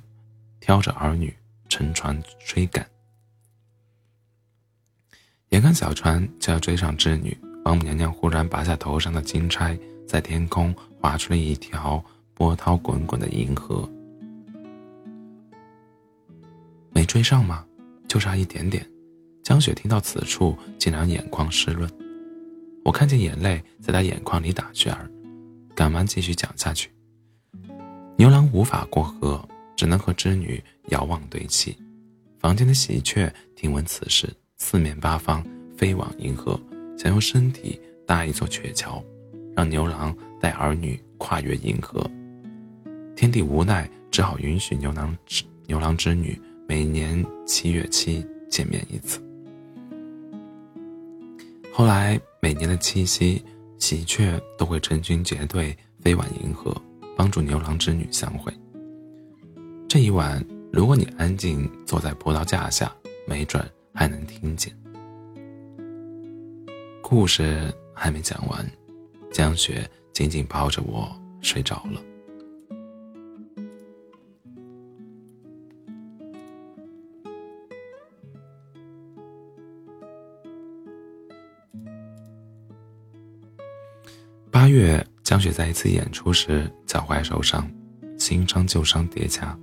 [0.59, 1.33] 挑着儿女
[1.71, 2.85] 乘船追赶。
[5.51, 12.03] 眼看小船就要追上织女，王母娘娘忽然拔下头上的金钗，在天空划出了一条
[12.33, 13.89] 波涛滚滚的银河。
[16.91, 17.65] 没追上吗？
[18.05, 18.85] 就差一点点。
[19.41, 21.89] 江雪听到此处，竟然眼眶湿润。
[22.83, 25.09] 我看见眼泪在她眼眶里打旋儿，
[25.73, 26.91] 赶忙继续讲下去。
[28.17, 29.47] 牛郎无法过河，
[29.81, 31.75] 只能和织女遥望对泣。
[32.37, 35.43] 房间的喜鹊听闻此事，四面八方
[35.75, 36.61] 飞往银河，
[36.95, 39.03] 想用身体搭一座鹊桥，
[39.55, 42.07] 让牛郎带儿女跨越银河。
[43.15, 49.19] 天帝无奈，只好允许牛郎织牛郎织女每年七月七见面一次。
[51.73, 53.43] 后来每年的七夕，
[53.79, 56.71] 喜鹊都会成群结队飞往银河，
[57.17, 58.53] 帮助牛郎织女相会。
[59.93, 62.89] 这一晚，如果你安静坐在葡萄架下，
[63.27, 63.61] 没准
[63.93, 64.73] 还能听见。
[67.01, 68.65] 故事还没讲完，
[69.33, 72.01] 江雪紧紧抱着我睡着了。
[84.49, 87.69] 八月，江雪在一次演出时脚踝受伤，
[88.17, 89.59] 新伤旧伤叠加，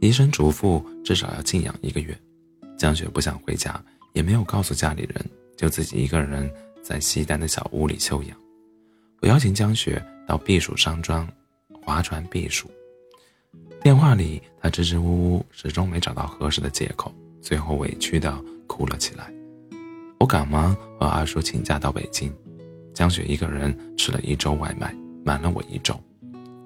[0.00, 2.18] 医生嘱咐至少要静养一个月。
[2.78, 3.82] 江雪不想回家，
[4.14, 5.24] 也没有告诉家里人，
[5.56, 6.50] 就自己一个人
[6.82, 8.36] 在西单的小屋里休养。
[9.20, 11.28] 我邀请江雪到避暑山庄
[11.82, 12.70] 划船避暑。
[13.82, 18.34] 电话里，她支支吾吾，始终没找到合适的借口，最后委屈的
[18.66, 19.30] 哭了起来。
[20.18, 22.32] 我赶忙和二叔请假到北京。
[22.94, 25.94] 江雪一个人吃了一周外卖，瞒了我一周。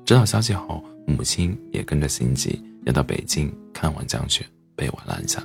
[0.05, 4.44] 知道消息后，母亲也跟着心急，要到北京看望江雪，
[4.77, 5.42] 被我拦下。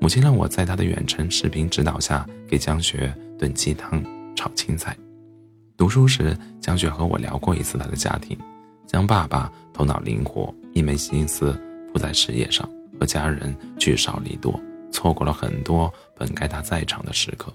[0.00, 4.96] 母亲让我在她的远程视频指导下，给江雪炖鸡汤、炒青菜。
[5.76, 8.36] 读书时，江雪和我聊过一次她的家庭。
[8.86, 11.52] 江爸爸头脑灵活，一门心思
[11.92, 17.52] 扑在事业上，和家人聚少离多，错过了很多本该他在场的时刻。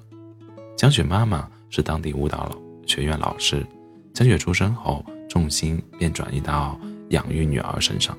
[0.78, 1.50] 江雪妈妈。
[1.76, 3.66] 是当地舞蹈学院老师，
[4.14, 6.80] 江雪出生后，重心便转移到
[7.10, 8.16] 养育女儿身上。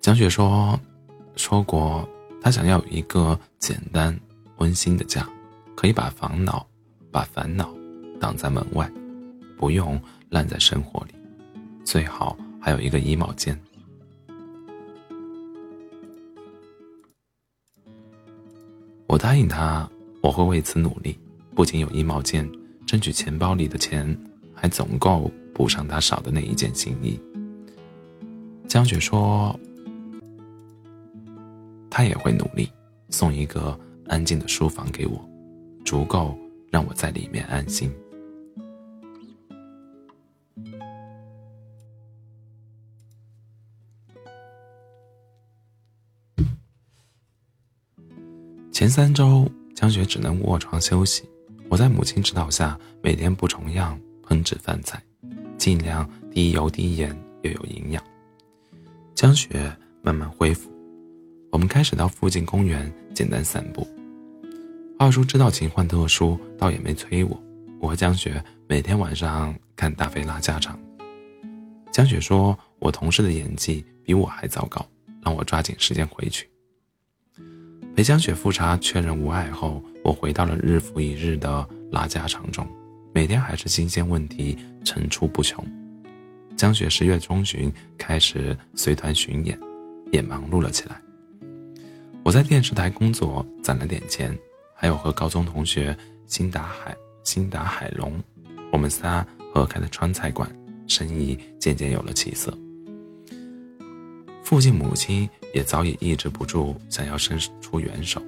[0.00, 0.80] 江雪说
[1.36, 2.08] ：“说过，
[2.40, 4.18] 她想要一个简单
[4.56, 5.28] 温馨的家，
[5.76, 6.66] 可以把烦恼
[7.12, 7.70] 把烦恼
[8.18, 8.90] 挡在门外，
[9.58, 11.12] 不用烂在生活里，
[11.84, 13.54] 最好还有一个衣帽间。”
[19.06, 19.86] 我答应她，
[20.22, 21.18] 我会为此努力。
[21.54, 22.50] 不仅有衣帽间，
[22.86, 24.18] 争取钱包里的钱
[24.54, 27.20] 还总够补上他少的那一件新衣。
[28.66, 29.58] 江雪说
[31.90, 32.70] ：“他也会努力，
[33.08, 35.28] 送一个安静的书房给我，
[35.84, 36.38] 足够
[36.70, 37.92] 让我在里面安心。”
[48.72, 51.28] 前三周，江雪只能卧床休息。
[51.68, 55.02] 我在母亲指导下，每天不重样烹制饭菜，
[55.58, 58.02] 尽量低油低盐又有营养。
[59.14, 60.70] 江雪慢慢恢复，
[61.50, 63.86] 我们开始到附近公园简单散步。
[64.98, 67.42] 二叔知道情况特殊，倒也没催我。
[67.80, 70.78] 我和江雪每天晚上看大飞拉家常。
[71.90, 74.86] 江雪说我同事的演技比我还糟糕，
[75.22, 76.48] 让我抓紧时间回去。
[77.96, 79.82] 陪江雪复查确认无碍后。
[80.02, 82.66] 我回到了日复一日的拉家常中，
[83.12, 85.62] 每天还是新鲜问题层出不穷。
[86.56, 89.58] 江雪十月中旬开始随团巡演，
[90.10, 90.98] 也忙碌了起来。
[92.30, 94.38] 我在电视台工作攒了点钱，
[94.72, 95.96] 还有和高中同学
[96.28, 98.22] 辛达海、辛达海龙，
[98.70, 100.48] 我们仨合开的川菜馆，
[100.86, 102.56] 生意渐渐有了起色。
[104.44, 108.22] 父亲母亲也早已抑制不住想要伸出援手。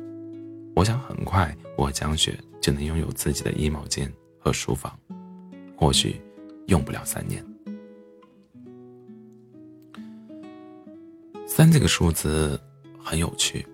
[0.74, 4.98] 我想很快，我和江雪就能拥有自己的衣帽间和书房，
[5.76, 6.20] 或许
[6.66, 7.40] 用不了三年。
[11.46, 12.60] 三这个数字
[13.00, 13.64] 很有趣，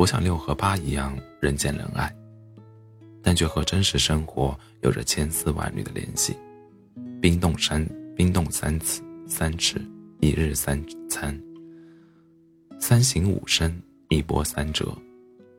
[0.00, 2.10] 不像六和八一样人见人爱，
[3.22, 6.34] 但却和真实生活有着千丝万缕的联系。
[7.20, 7.86] 冰冻三，
[8.16, 9.78] 冰冻三次，三尺，
[10.20, 11.38] 一日三餐，
[12.78, 13.78] 三省吾身，
[14.08, 14.90] 一波三折。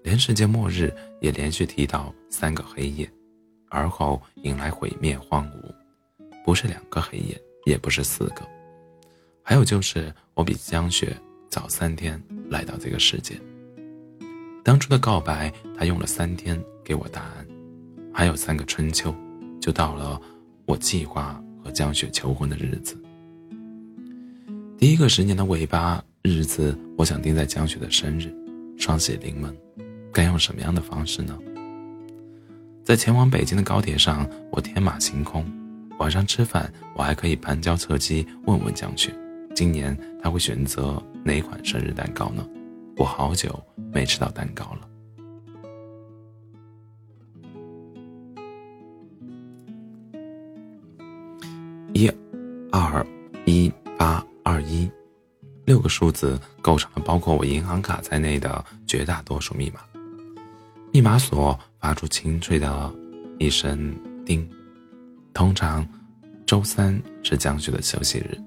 [0.02, 3.08] 连世界末日也连续提到三个黑夜，
[3.70, 5.72] 而后迎来毁灭荒芜，
[6.44, 8.42] 不是两个黑夜，也不是四个。
[9.44, 11.16] 还有就是我比江雪
[11.48, 12.20] 早三天
[12.50, 13.39] 来到这个世界。
[14.64, 17.47] 当初的告白，他用了三天给我答案，
[18.14, 19.14] 还有三个春秋，
[19.59, 20.22] 就到了
[20.66, 22.95] 我计划和江雪求婚的日子。
[24.78, 28.32] 第一个十年的尾巴日子，我想定在江雪的生日。
[28.78, 29.55] 双喜临门，
[30.12, 31.38] 该用什么样的方式呢？
[32.84, 35.45] 在前往北京的高铁上，我天马行空。
[35.99, 39.14] 晚上吃饭，我还可以旁敲侧击问问江雪，
[39.55, 42.43] 今年他会选择哪款生日蛋糕呢？
[42.97, 43.64] 我好久
[43.94, 44.88] 没吃到蛋糕了。
[51.94, 52.10] 一，
[52.72, 53.06] 二，
[53.46, 54.89] 一八二一，
[55.66, 59.82] 六个数字构成了包括我银行卡在内的绝大多数密码。
[60.94, 62.94] 密码锁发出清脆的
[63.39, 63.94] 一声
[64.26, 64.50] “叮”。
[65.34, 65.88] 通常，
[66.46, 68.38] 周三是江雪的休息日，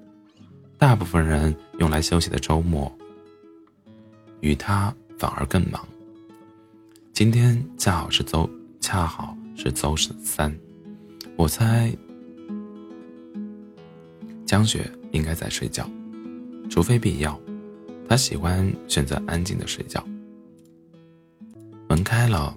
[0.77, 2.91] 大部分人用来休息的周末，
[4.41, 5.85] 与他反而更忙。
[7.13, 8.49] 今天恰好是周，
[8.79, 10.53] 恰好是周三，
[11.37, 11.95] 我猜。
[14.45, 15.89] 江雪应该在睡觉，
[16.69, 17.39] 除非必要，
[18.07, 20.05] 她喜欢选择安静的睡觉。
[21.89, 22.55] 门开了，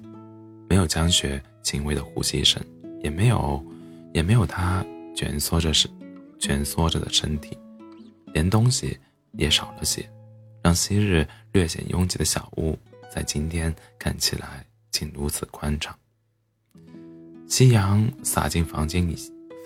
[0.68, 2.62] 没有江雪轻微的呼吸声，
[3.02, 3.64] 也没有，
[4.12, 4.84] 也没有她
[5.14, 5.90] 蜷缩着身，
[6.38, 7.56] 蜷缩着的身体，
[8.34, 8.98] 连东西
[9.32, 10.08] 也少了些，
[10.68, 12.78] 让昔日略显拥挤的小屋
[13.10, 15.98] 在今天看起来竟如此宽敞。
[17.46, 19.16] 夕阳洒进房间一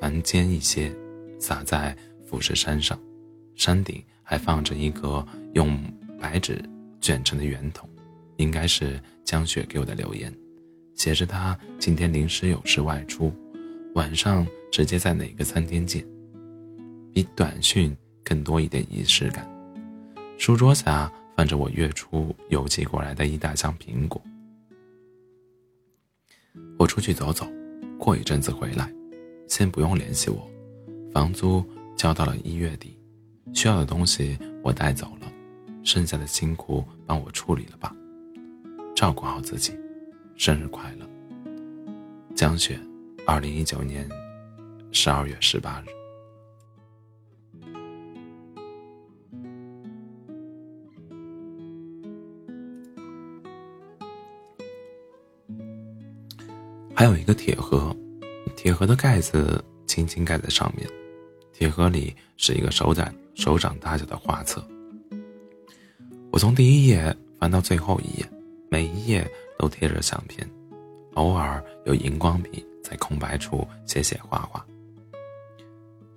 [0.00, 0.94] 房间一些，
[1.40, 1.96] 洒在。
[2.24, 2.98] 富士山上，
[3.56, 5.76] 山顶还放着一个用
[6.18, 6.62] 白纸
[6.98, 7.86] 卷成的圆筒，
[8.36, 10.32] 应该是江雪给我的留言，
[10.94, 13.30] 写着她今天临时有事外出，
[13.96, 16.06] 晚上直接在哪个餐厅见，
[17.12, 17.94] 比短讯
[18.24, 19.51] 更多一点仪式感。
[20.42, 24.20] 书桌下放着我月初邮寄过来的一大箱苹果。
[26.76, 27.46] 我出去走走，
[27.96, 28.92] 过一阵子回来，
[29.46, 30.50] 先不用联系我，
[31.14, 31.64] 房租。
[31.94, 32.98] 交到了一月底，
[33.54, 35.32] 需要的东西我带走了，
[35.84, 37.94] 剩下的辛苦帮我处理了吧，
[38.96, 39.78] 照顾好自己，
[40.34, 41.08] 生日快乐，
[42.34, 42.76] 江雪，
[43.24, 44.08] 二零一九年
[44.90, 46.01] 十二月十八日。
[57.02, 57.92] 还有一个铁盒，
[58.54, 60.88] 铁盒的盖子轻轻盖在上面。
[61.52, 64.64] 铁盒里是一个手掌手掌大小的画册。
[66.30, 68.30] 我从第一页翻到最后一页，
[68.70, 69.28] 每一页
[69.58, 70.48] 都贴着相片，
[71.14, 74.64] 偶尔有荧光笔在空白处写写画画。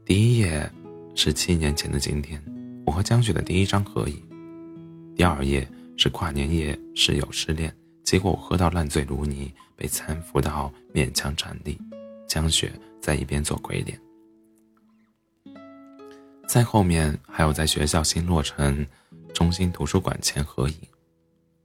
[0.06, 0.72] 第一页
[1.16, 2.40] 是七年前的今天，
[2.86, 4.22] 我和江雪的第一张合影。
[5.16, 5.68] 第二页
[5.98, 7.76] 是跨年夜室友失恋，
[8.06, 11.76] 结果我喝到烂醉如泥，被搀扶到勉强站立，
[12.28, 14.00] 江雪在一边做鬼脸。
[16.48, 18.86] 在后面还有在学校新落成
[19.34, 20.76] 中心图书馆前合影，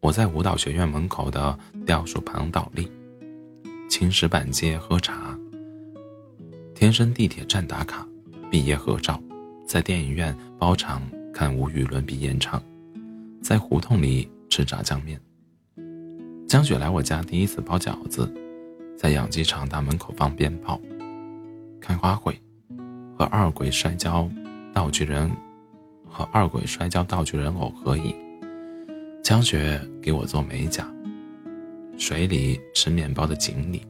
[0.01, 2.91] 我在舞蹈学院门口的雕塑旁倒立，
[3.91, 5.39] 青石板街喝茶，
[6.75, 8.09] 天生地铁站打卡，
[8.51, 9.23] 毕业合照，
[9.69, 11.03] 在电影院包场
[11.35, 12.61] 看无与伦比演唱，
[13.43, 15.21] 在胡同里吃炸酱面。
[16.51, 18.29] 江雪来我家第一次包饺子，
[18.99, 20.81] 在养鸡场大门口放鞭炮，
[21.81, 22.37] 开花会，
[23.17, 24.29] 和二鬼摔跤。
[24.75, 25.31] 道具人
[26.09, 28.13] 和二鬼摔跤道具人偶合影，
[29.23, 30.93] 江雪给我做美甲，
[31.97, 33.87] 水里吃面包的锦鲤，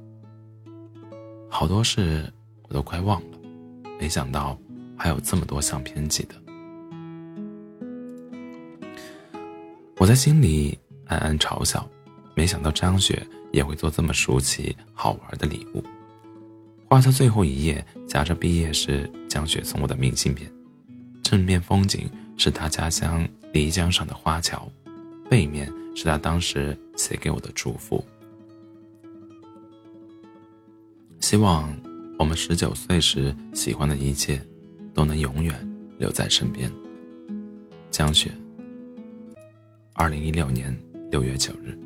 [1.49, 2.31] 好多事
[2.69, 3.39] 我都快忘了，
[3.99, 4.59] 没想到
[4.99, 6.35] 还有这么多相片记得。
[9.97, 11.89] 我在心里暗暗嘲笑，
[12.41, 13.23] 没想到张雪
[13.53, 15.85] 也会做这么俗气好玩的礼物。
[16.89, 20.51] 画册最后一页夹着毕业时江雪送我的明信片。
[21.23, 24.67] 正面风景是他家乡漓江上的花桥，
[25.29, 28.03] 背面是他当时写给我的祝福。
[31.21, 31.71] 希望
[32.19, 34.41] 我们十九岁时喜欢的一切，
[34.95, 35.55] 都能永远
[35.99, 36.73] 留在身边。
[37.91, 38.33] 江雪。
[39.93, 40.75] 二零一六年
[41.11, 41.79] 六月九日，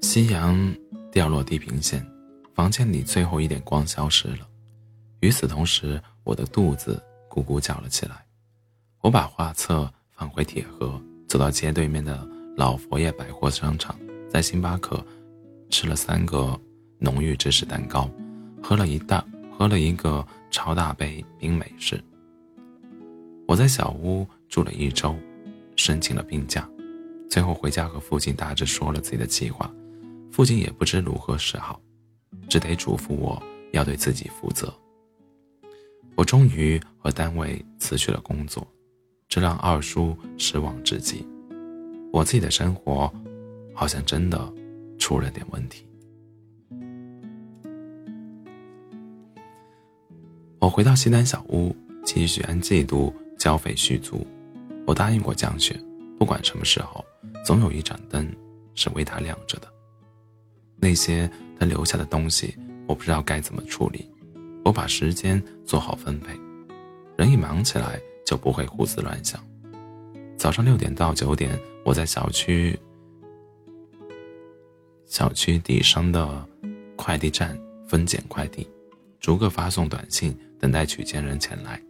[0.00, 0.74] 夕阳
[1.10, 2.04] 掉落地平线，
[2.54, 4.48] 房间里最后一点光消失了。
[5.20, 8.24] 与此同时，我的肚子咕咕叫了起来。
[9.00, 12.26] 我把画册放回铁盒，走到街对面的
[12.56, 13.98] 老佛爷百货商场，
[14.30, 15.04] 在星巴克
[15.68, 16.58] 吃了三个
[16.98, 18.08] 浓郁芝士蛋糕，
[18.62, 22.02] 喝了一大喝了一个超大杯冰美式。
[23.46, 25.14] 我在小屋住了一周，
[25.74, 26.68] 申请了病假，
[27.28, 29.70] 最后回家和父亲大致说了自己的计划，
[30.30, 31.80] 父亲也不知如何是好，
[32.48, 34.72] 只得嘱咐我要对自己负责。
[36.14, 38.66] 我终于和单位辞去了工作，
[39.28, 41.26] 这让二叔失望至极。
[42.12, 43.12] 我自己的生活
[43.74, 44.52] 好像真的
[44.98, 45.86] 出了点问题。
[50.58, 51.74] 我回到西南小屋，
[52.04, 54.26] 继续按季度交费续租。
[54.86, 55.78] 我答应过江雪，
[56.18, 57.04] 不管什么时候，
[57.44, 58.28] 总有一盏灯
[58.74, 59.68] 是为他亮着的。
[60.80, 62.56] 那些他留下的东西，
[62.86, 64.10] 我不知道该怎么处理。
[64.64, 66.38] 我把时间做好分配，
[67.16, 69.42] 人一忙起来就不会胡思乱想。
[70.36, 72.78] 早上六点到九点，我在小区
[75.06, 76.46] 小区底商的
[76.96, 78.68] 快递站分拣快递，
[79.18, 80.36] 逐个发送短信。
[80.60, 81.80] 等待取件人前来。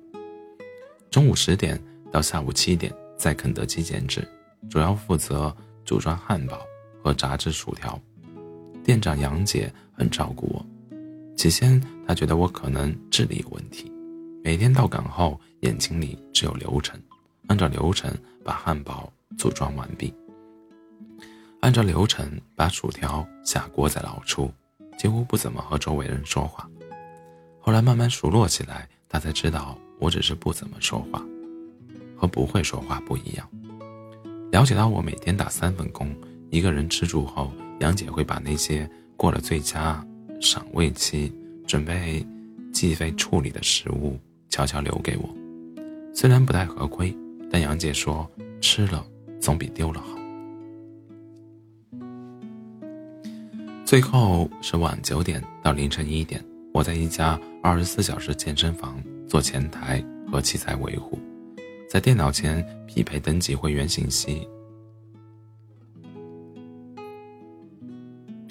[1.11, 1.83] 中午十点
[2.13, 4.29] 到下午七点，在肯德基兼职，
[4.69, 6.61] 主要负责组装汉堡
[7.03, 7.99] 和炸制薯条。
[8.89, 10.67] 店长杨姐很照顾我，
[11.37, 13.93] 起先她觉得我可能智力有问题，
[14.43, 16.99] 每天到岗后眼睛里只有流程，
[17.49, 18.11] 按照流程
[18.43, 20.11] 把汉堡组装完毕，
[21.61, 24.51] 按照流程把薯条下锅再捞出，
[24.99, 26.67] 几乎不怎么和周围人说话。
[27.61, 31.23] 后来慢慢熟络起来，他才知道我只是不怎么说话，
[32.17, 33.47] 和不会说话不一样。
[34.51, 36.11] 了解到我每天打三份工，
[36.49, 40.05] 一个人吃住后，杨姐会把那些过了最佳
[40.41, 41.33] 赏味期、
[41.67, 42.25] 准备
[42.73, 44.19] 计费处理的食物
[44.49, 45.29] 悄悄留给我。
[46.15, 47.17] 虽然不太合规，
[47.51, 48.29] 但杨姐说
[48.61, 49.05] 吃了
[49.41, 50.19] 总比丢了好。
[53.85, 56.45] 最后是晚九点到凌晨一点。
[56.75, 61.19] 我在一家二十四小时健身房做前台和器材维护，
[61.89, 64.47] 在电脑前匹配登记会员信息，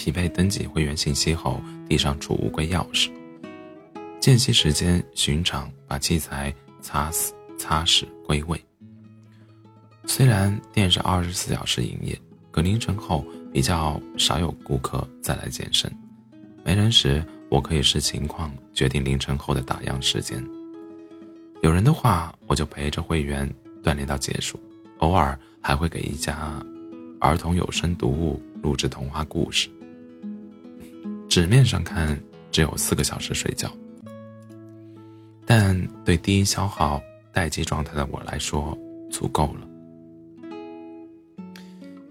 [0.07, 3.11] 匹配登记会员信息后递上储物柜钥匙。
[4.21, 8.57] 间隙时间巡场，把器材擦死、擦拭、归位。
[10.05, 12.17] 虽然店是二十四小时营业，
[12.51, 15.93] 可凌晨后比较少有顾客再来健身，
[16.63, 17.21] 没人时。
[17.49, 20.41] 我可以视情况决定凌晨后的打烊时间。
[21.61, 23.49] 有人的话，我就陪着会员
[23.83, 24.57] 锻炼到结束，
[24.99, 26.61] 偶尔还会给一家
[27.19, 29.69] 儿童有声读物录制童话故事。
[31.29, 32.19] 纸面上看
[32.51, 33.71] 只有四个小时睡觉，
[35.45, 37.01] 但对低消耗
[37.31, 38.75] 待机状态的我来说
[39.11, 39.67] 足够了。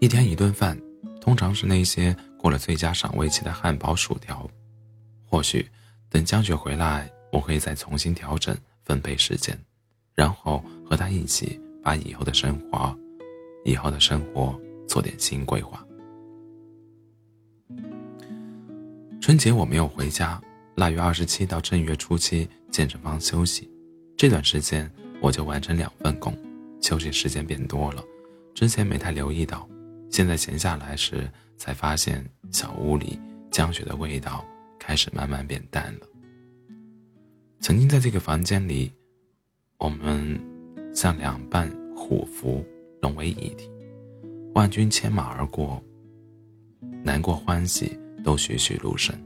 [0.01, 0.79] 一天一顿饭，
[1.21, 4.49] 通常是那些过了最佳赏味期的汉堡、薯条。
[5.25, 5.67] 或许
[6.09, 9.59] 等江雪回来，我可以再重新调整分配时间，
[10.15, 12.97] 然后和他一起把以后的生活，
[13.65, 15.85] 以后的生活做点新规划。
[19.27, 20.41] 春节我没有回家，
[20.77, 23.69] 腊月二十七到正月初七健身房休息，
[24.17, 24.89] 这段时间
[25.21, 26.33] 我就完成两份工，
[26.81, 28.05] 休息时间变多了，
[28.55, 29.69] 之前没太留意到，
[30.13, 33.19] 现在闲下来时才发现小屋里
[33.51, 34.47] 江雪的味道。
[34.79, 36.07] 开始慢慢变淡了。
[37.59, 38.93] 曾经在这个房间里，
[39.79, 40.41] 我们
[40.95, 42.65] 像两半虎符
[43.03, 43.69] 融为一体，
[44.55, 45.83] 万军牵马而过，
[47.03, 49.17] 难过欢喜都栩栩如生。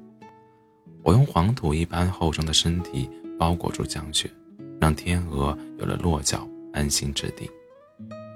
[1.02, 4.30] 我用黄土一般厚重的身体包裹住江雪，
[4.78, 7.50] 让天鹅有了落脚安心之地。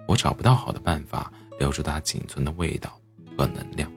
[0.09, 2.99] 我找不到好的办法留住它仅存的味道
[3.37, 3.93] 和能量，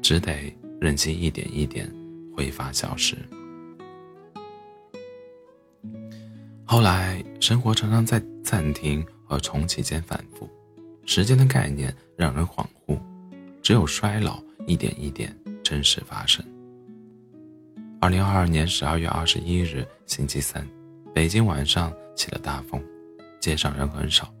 [0.00, 0.56] 只得。
[0.80, 1.90] 任其一点一点
[2.36, 3.16] 挥发消失。
[6.62, 10.46] 后来，生活常常在暂停和重启间反复，
[11.06, 12.98] 时间的概念让人恍惚，
[13.62, 16.44] 只有衰老一点一点真实发生。
[18.00, 20.66] 二零二二年十二月二十一日，星期三，
[21.14, 22.82] 北京晚上起了大风，
[23.40, 24.32] 街上人很少。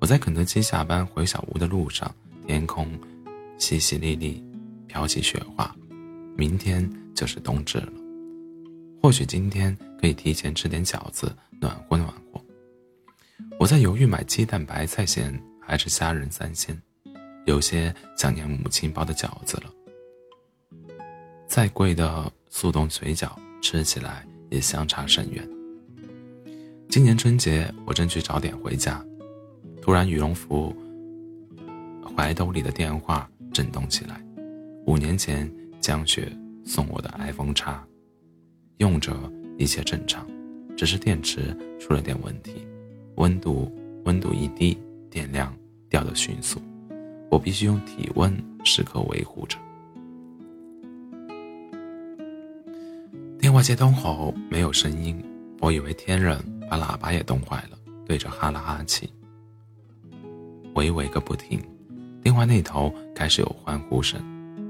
[0.00, 2.12] 我在肯德基下班回小屋的路上，
[2.46, 2.86] 天空
[3.58, 4.42] 淅淅沥沥，
[4.86, 5.74] 飘起雪花。
[6.34, 7.92] 明天就是冬至了，
[9.02, 12.42] 或许今天可以提前吃点饺子，暖和暖和。
[13.58, 16.80] 我在犹豫买鸡蛋白菜馅还是虾仁三鲜，
[17.44, 19.72] 有些想念母亲包的饺子了。
[21.46, 23.30] 再贵的速冻水饺，
[23.60, 25.48] 吃起来也相差甚远。
[26.88, 29.04] 今年春节我争取早点回家，
[29.80, 30.74] 突然羽绒服
[32.16, 34.22] 怀兜里的电话震动起来，
[34.86, 35.50] 五年前。
[35.82, 36.32] 江雪
[36.64, 37.84] 送我的 iPhone 叉，
[38.76, 39.12] 用着
[39.58, 40.24] 一切正常，
[40.76, 42.64] 只是电池出了点问题，
[43.16, 43.68] 温度
[44.04, 44.78] 温度一低，
[45.10, 45.52] 电量
[45.90, 46.62] 掉得迅速，
[47.32, 48.30] 我必须用体温
[48.62, 49.56] 时刻维护着。
[53.38, 55.18] 电话接通后没有声音，
[55.58, 59.10] 我以为天冷把喇叭也冻坏了，对着哈了哈气。
[60.74, 61.58] 喂喂个不停，
[62.22, 64.22] 电话那头开始有欢呼声，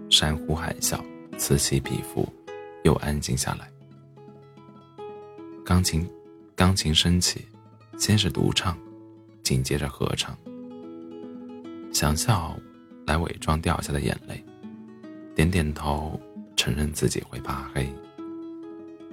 [0.09, 1.01] 山呼海啸，
[1.37, 2.33] 此起彼伏，
[2.85, 3.69] 又安静下来。
[5.65, 6.09] 钢琴，
[6.55, 7.45] 钢琴升起，
[7.99, 8.79] 先是独唱，
[9.43, 10.39] 紧接着合唱。
[11.93, 12.59] 想笑，
[13.07, 14.43] 来伪装掉下的眼泪，
[15.35, 16.19] 点点头，
[16.57, 17.87] 承认自己会怕黑。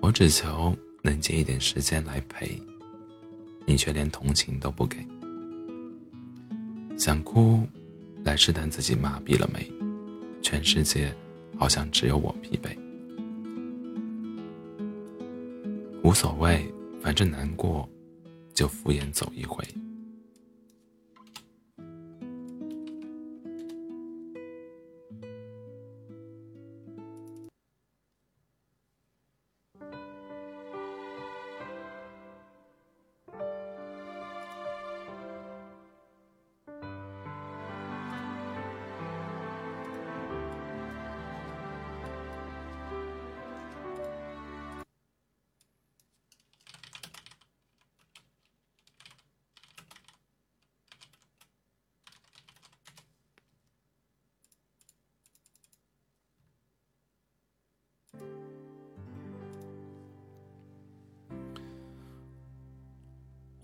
[0.02, 2.58] 我只求能借一点时间来陪，
[3.66, 4.98] 你却连同情都不给。
[6.98, 7.68] 想哭，
[8.24, 9.70] 来试探自己麻痹了没？
[10.42, 11.14] 全世界
[11.58, 12.76] 好像只有我疲惫。
[16.02, 16.66] 无所谓，
[17.02, 17.88] 反正难过，
[18.54, 19.64] 就敷衍走一回。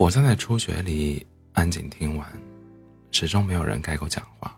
[0.06, 2.32] 我站在初雪里安静听完，
[3.10, 4.56] 始终没有人开口讲话。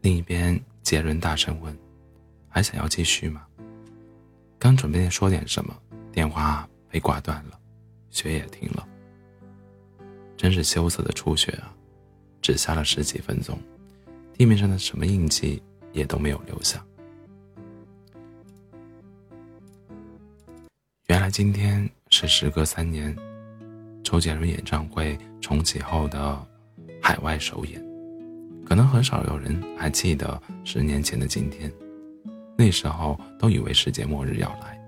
[0.00, 1.78] 另一边，杰伦大声问
[2.48, 3.46] ：“还想要继续吗？”
[4.58, 5.78] 刚准备说点什么，
[6.10, 7.60] 电话被挂断了，
[8.08, 8.88] 雪也停了。
[10.34, 11.70] 真是羞涩的初雪啊！
[12.40, 13.58] 只下了十几分钟，
[14.32, 15.62] 地面上的什么印记
[15.92, 16.82] 也都没有留下。
[21.08, 23.14] 原来今天是时隔三年。
[24.12, 26.46] 周杰伦演唱会重启后的
[27.00, 27.82] 海外首演，
[28.62, 31.72] 可能很少有人还记得十年前的今天。
[32.54, 34.78] 那时候都以为世界末日要来，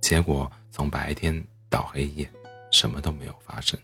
[0.00, 2.30] 结果从白天到黑夜，
[2.70, 3.76] 什么都没有发生。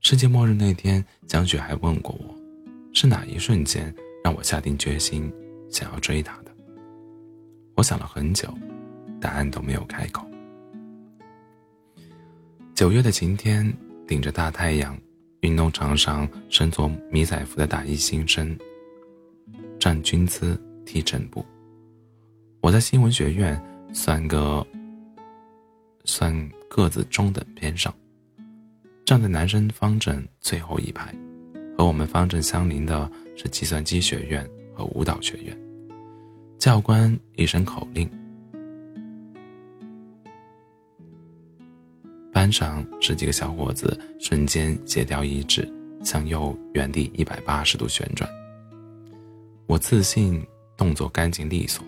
[0.00, 2.34] 世界末日那天，江雪还问过我，
[2.94, 3.94] 是哪一瞬间
[4.24, 5.30] 让我下定决心
[5.70, 6.50] 想要追她的？
[7.76, 8.48] 我想了很久，
[9.20, 10.26] 答案都没有开口。
[12.78, 13.76] 九月的晴天，
[14.06, 14.96] 顶着大太阳，
[15.40, 18.56] 运动场上身着迷彩服的大一新生
[19.80, 20.56] 站军姿
[20.86, 21.44] 踢正步。
[22.60, 23.60] 我在新闻学院
[23.92, 24.64] 算个
[26.04, 26.32] 算
[26.68, 27.92] 个子中等偏上，
[29.04, 31.12] 站在男生方阵最后一排，
[31.76, 35.58] 和我们方阵相邻的是计算机学院和舞蹈学院。
[36.60, 38.08] 教官一声口令。
[42.48, 45.70] 班上十几个小伙子瞬间协调一致，
[46.02, 48.26] 向右原地一百八十度旋转。
[49.66, 50.42] 我自信
[50.74, 51.84] 动作干净利索，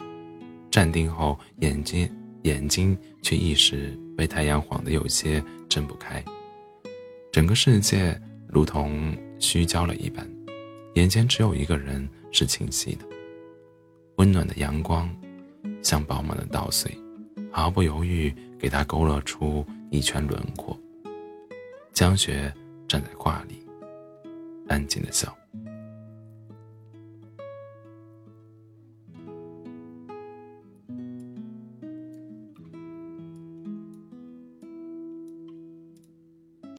[0.71, 2.07] 站定后眼睛
[2.43, 6.23] 眼睛却一时被太阳晃得有些睁不开。
[7.33, 10.29] 整个世界如同虚焦了一般，
[10.93, 13.07] 眼前只有一个人是清晰的。
[14.17, 15.09] 温暖的阳光，
[15.81, 16.95] 像饱满的稻穗，
[17.51, 19.65] 毫不犹豫给他勾勒出。
[19.91, 20.79] 一圈轮廓。
[21.93, 22.53] 江雪
[22.89, 23.67] 站在画里，
[24.69, 25.37] 安静的笑。